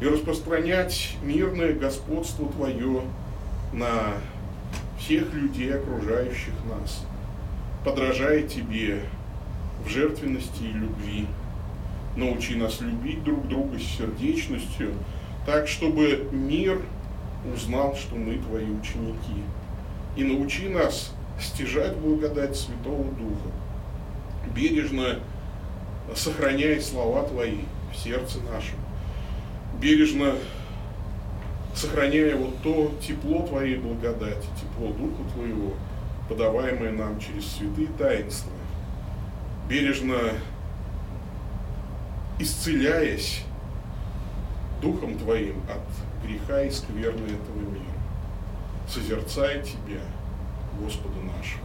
и 0.02 0.06
распространять 0.06 1.16
мирное 1.22 1.74
господство 1.74 2.48
Твое 2.50 3.02
на 3.74 4.14
всех 5.00 5.34
людей, 5.34 5.74
окружающих 5.74 6.54
нас– 6.70 7.06
подражая 7.88 8.44
Тебе 8.44 9.04
в 9.86 9.90
жертвенности 9.90 10.64
и 10.64 10.74
любви. 10.74 11.26
Научи 12.18 12.56
нас 12.56 12.82
любить 12.82 13.24
друг 13.24 13.48
друга 13.48 13.80
с 13.80 13.84
сердечностью, 13.84 14.94
так, 15.46 15.70
чтобы 15.70 16.28
мир 16.32 16.82
узнал, 17.54 17.96
что 17.96 18.16
мы 18.16 18.40
Твои 18.40 18.66
ученики. 18.66 19.42
И 20.18 20.24
научи 20.26 20.68
нас 20.68 21.14
стяжать 21.40 21.96
благодать 21.96 22.58
Святого 22.58 23.06
Духа, 23.06 23.52
бережно 24.54 25.20
сохраняя 26.14 26.82
слова 26.82 27.24
Твои 27.24 27.60
в 27.94 27.98
сердце 27.98 28.40
нашем, 28.52 28.80
бережно 29.80 30.34
сохраняя 31.74 32.36
вот 32.36 32.62
то 32.64 32.92
тепло 33.02 33.48
Твоей 33.48 33.78
благодати, 33.78 34.48
тепло 34.60 34.92
Духа 34.92 35.24
Твоего– 35.34 35.74
подаваемое 36.28 36.92
нам 36.92 37.20
через 37.20 37.48
святые 37.48 37.88
таинства, 37.98 38.52
бережно 39.70 40.18
исцеляясь 42.40 43.44
Духом 44.82 45.18
Твоим 45.18 45.56
от 45.70 46.26
греха 46.26 46.62
и 46.62 46.70
скверны 46.70 47.26
этого 47.26 47.60
мира, 47.60 47.84
созерцая 48.88 49.64
Тебя, 49.64 50.02
Господа 50.80 51.20
нашего. 51.22 51.64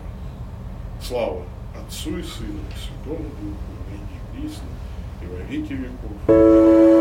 Слава 1.03 1.44
Отцу 1.77 2.18
и 2.18 2.22
Сыну 2.22 2.61
и 2.70 2.79
Святому 2.79 3.29
Духу, 3.40 3.59
ныне 3.90 4.46
и 4.46 5.25
и 5.25 5.27
во 5.27 5.42
веки 5.44 5.72
веков. 5.72 6.92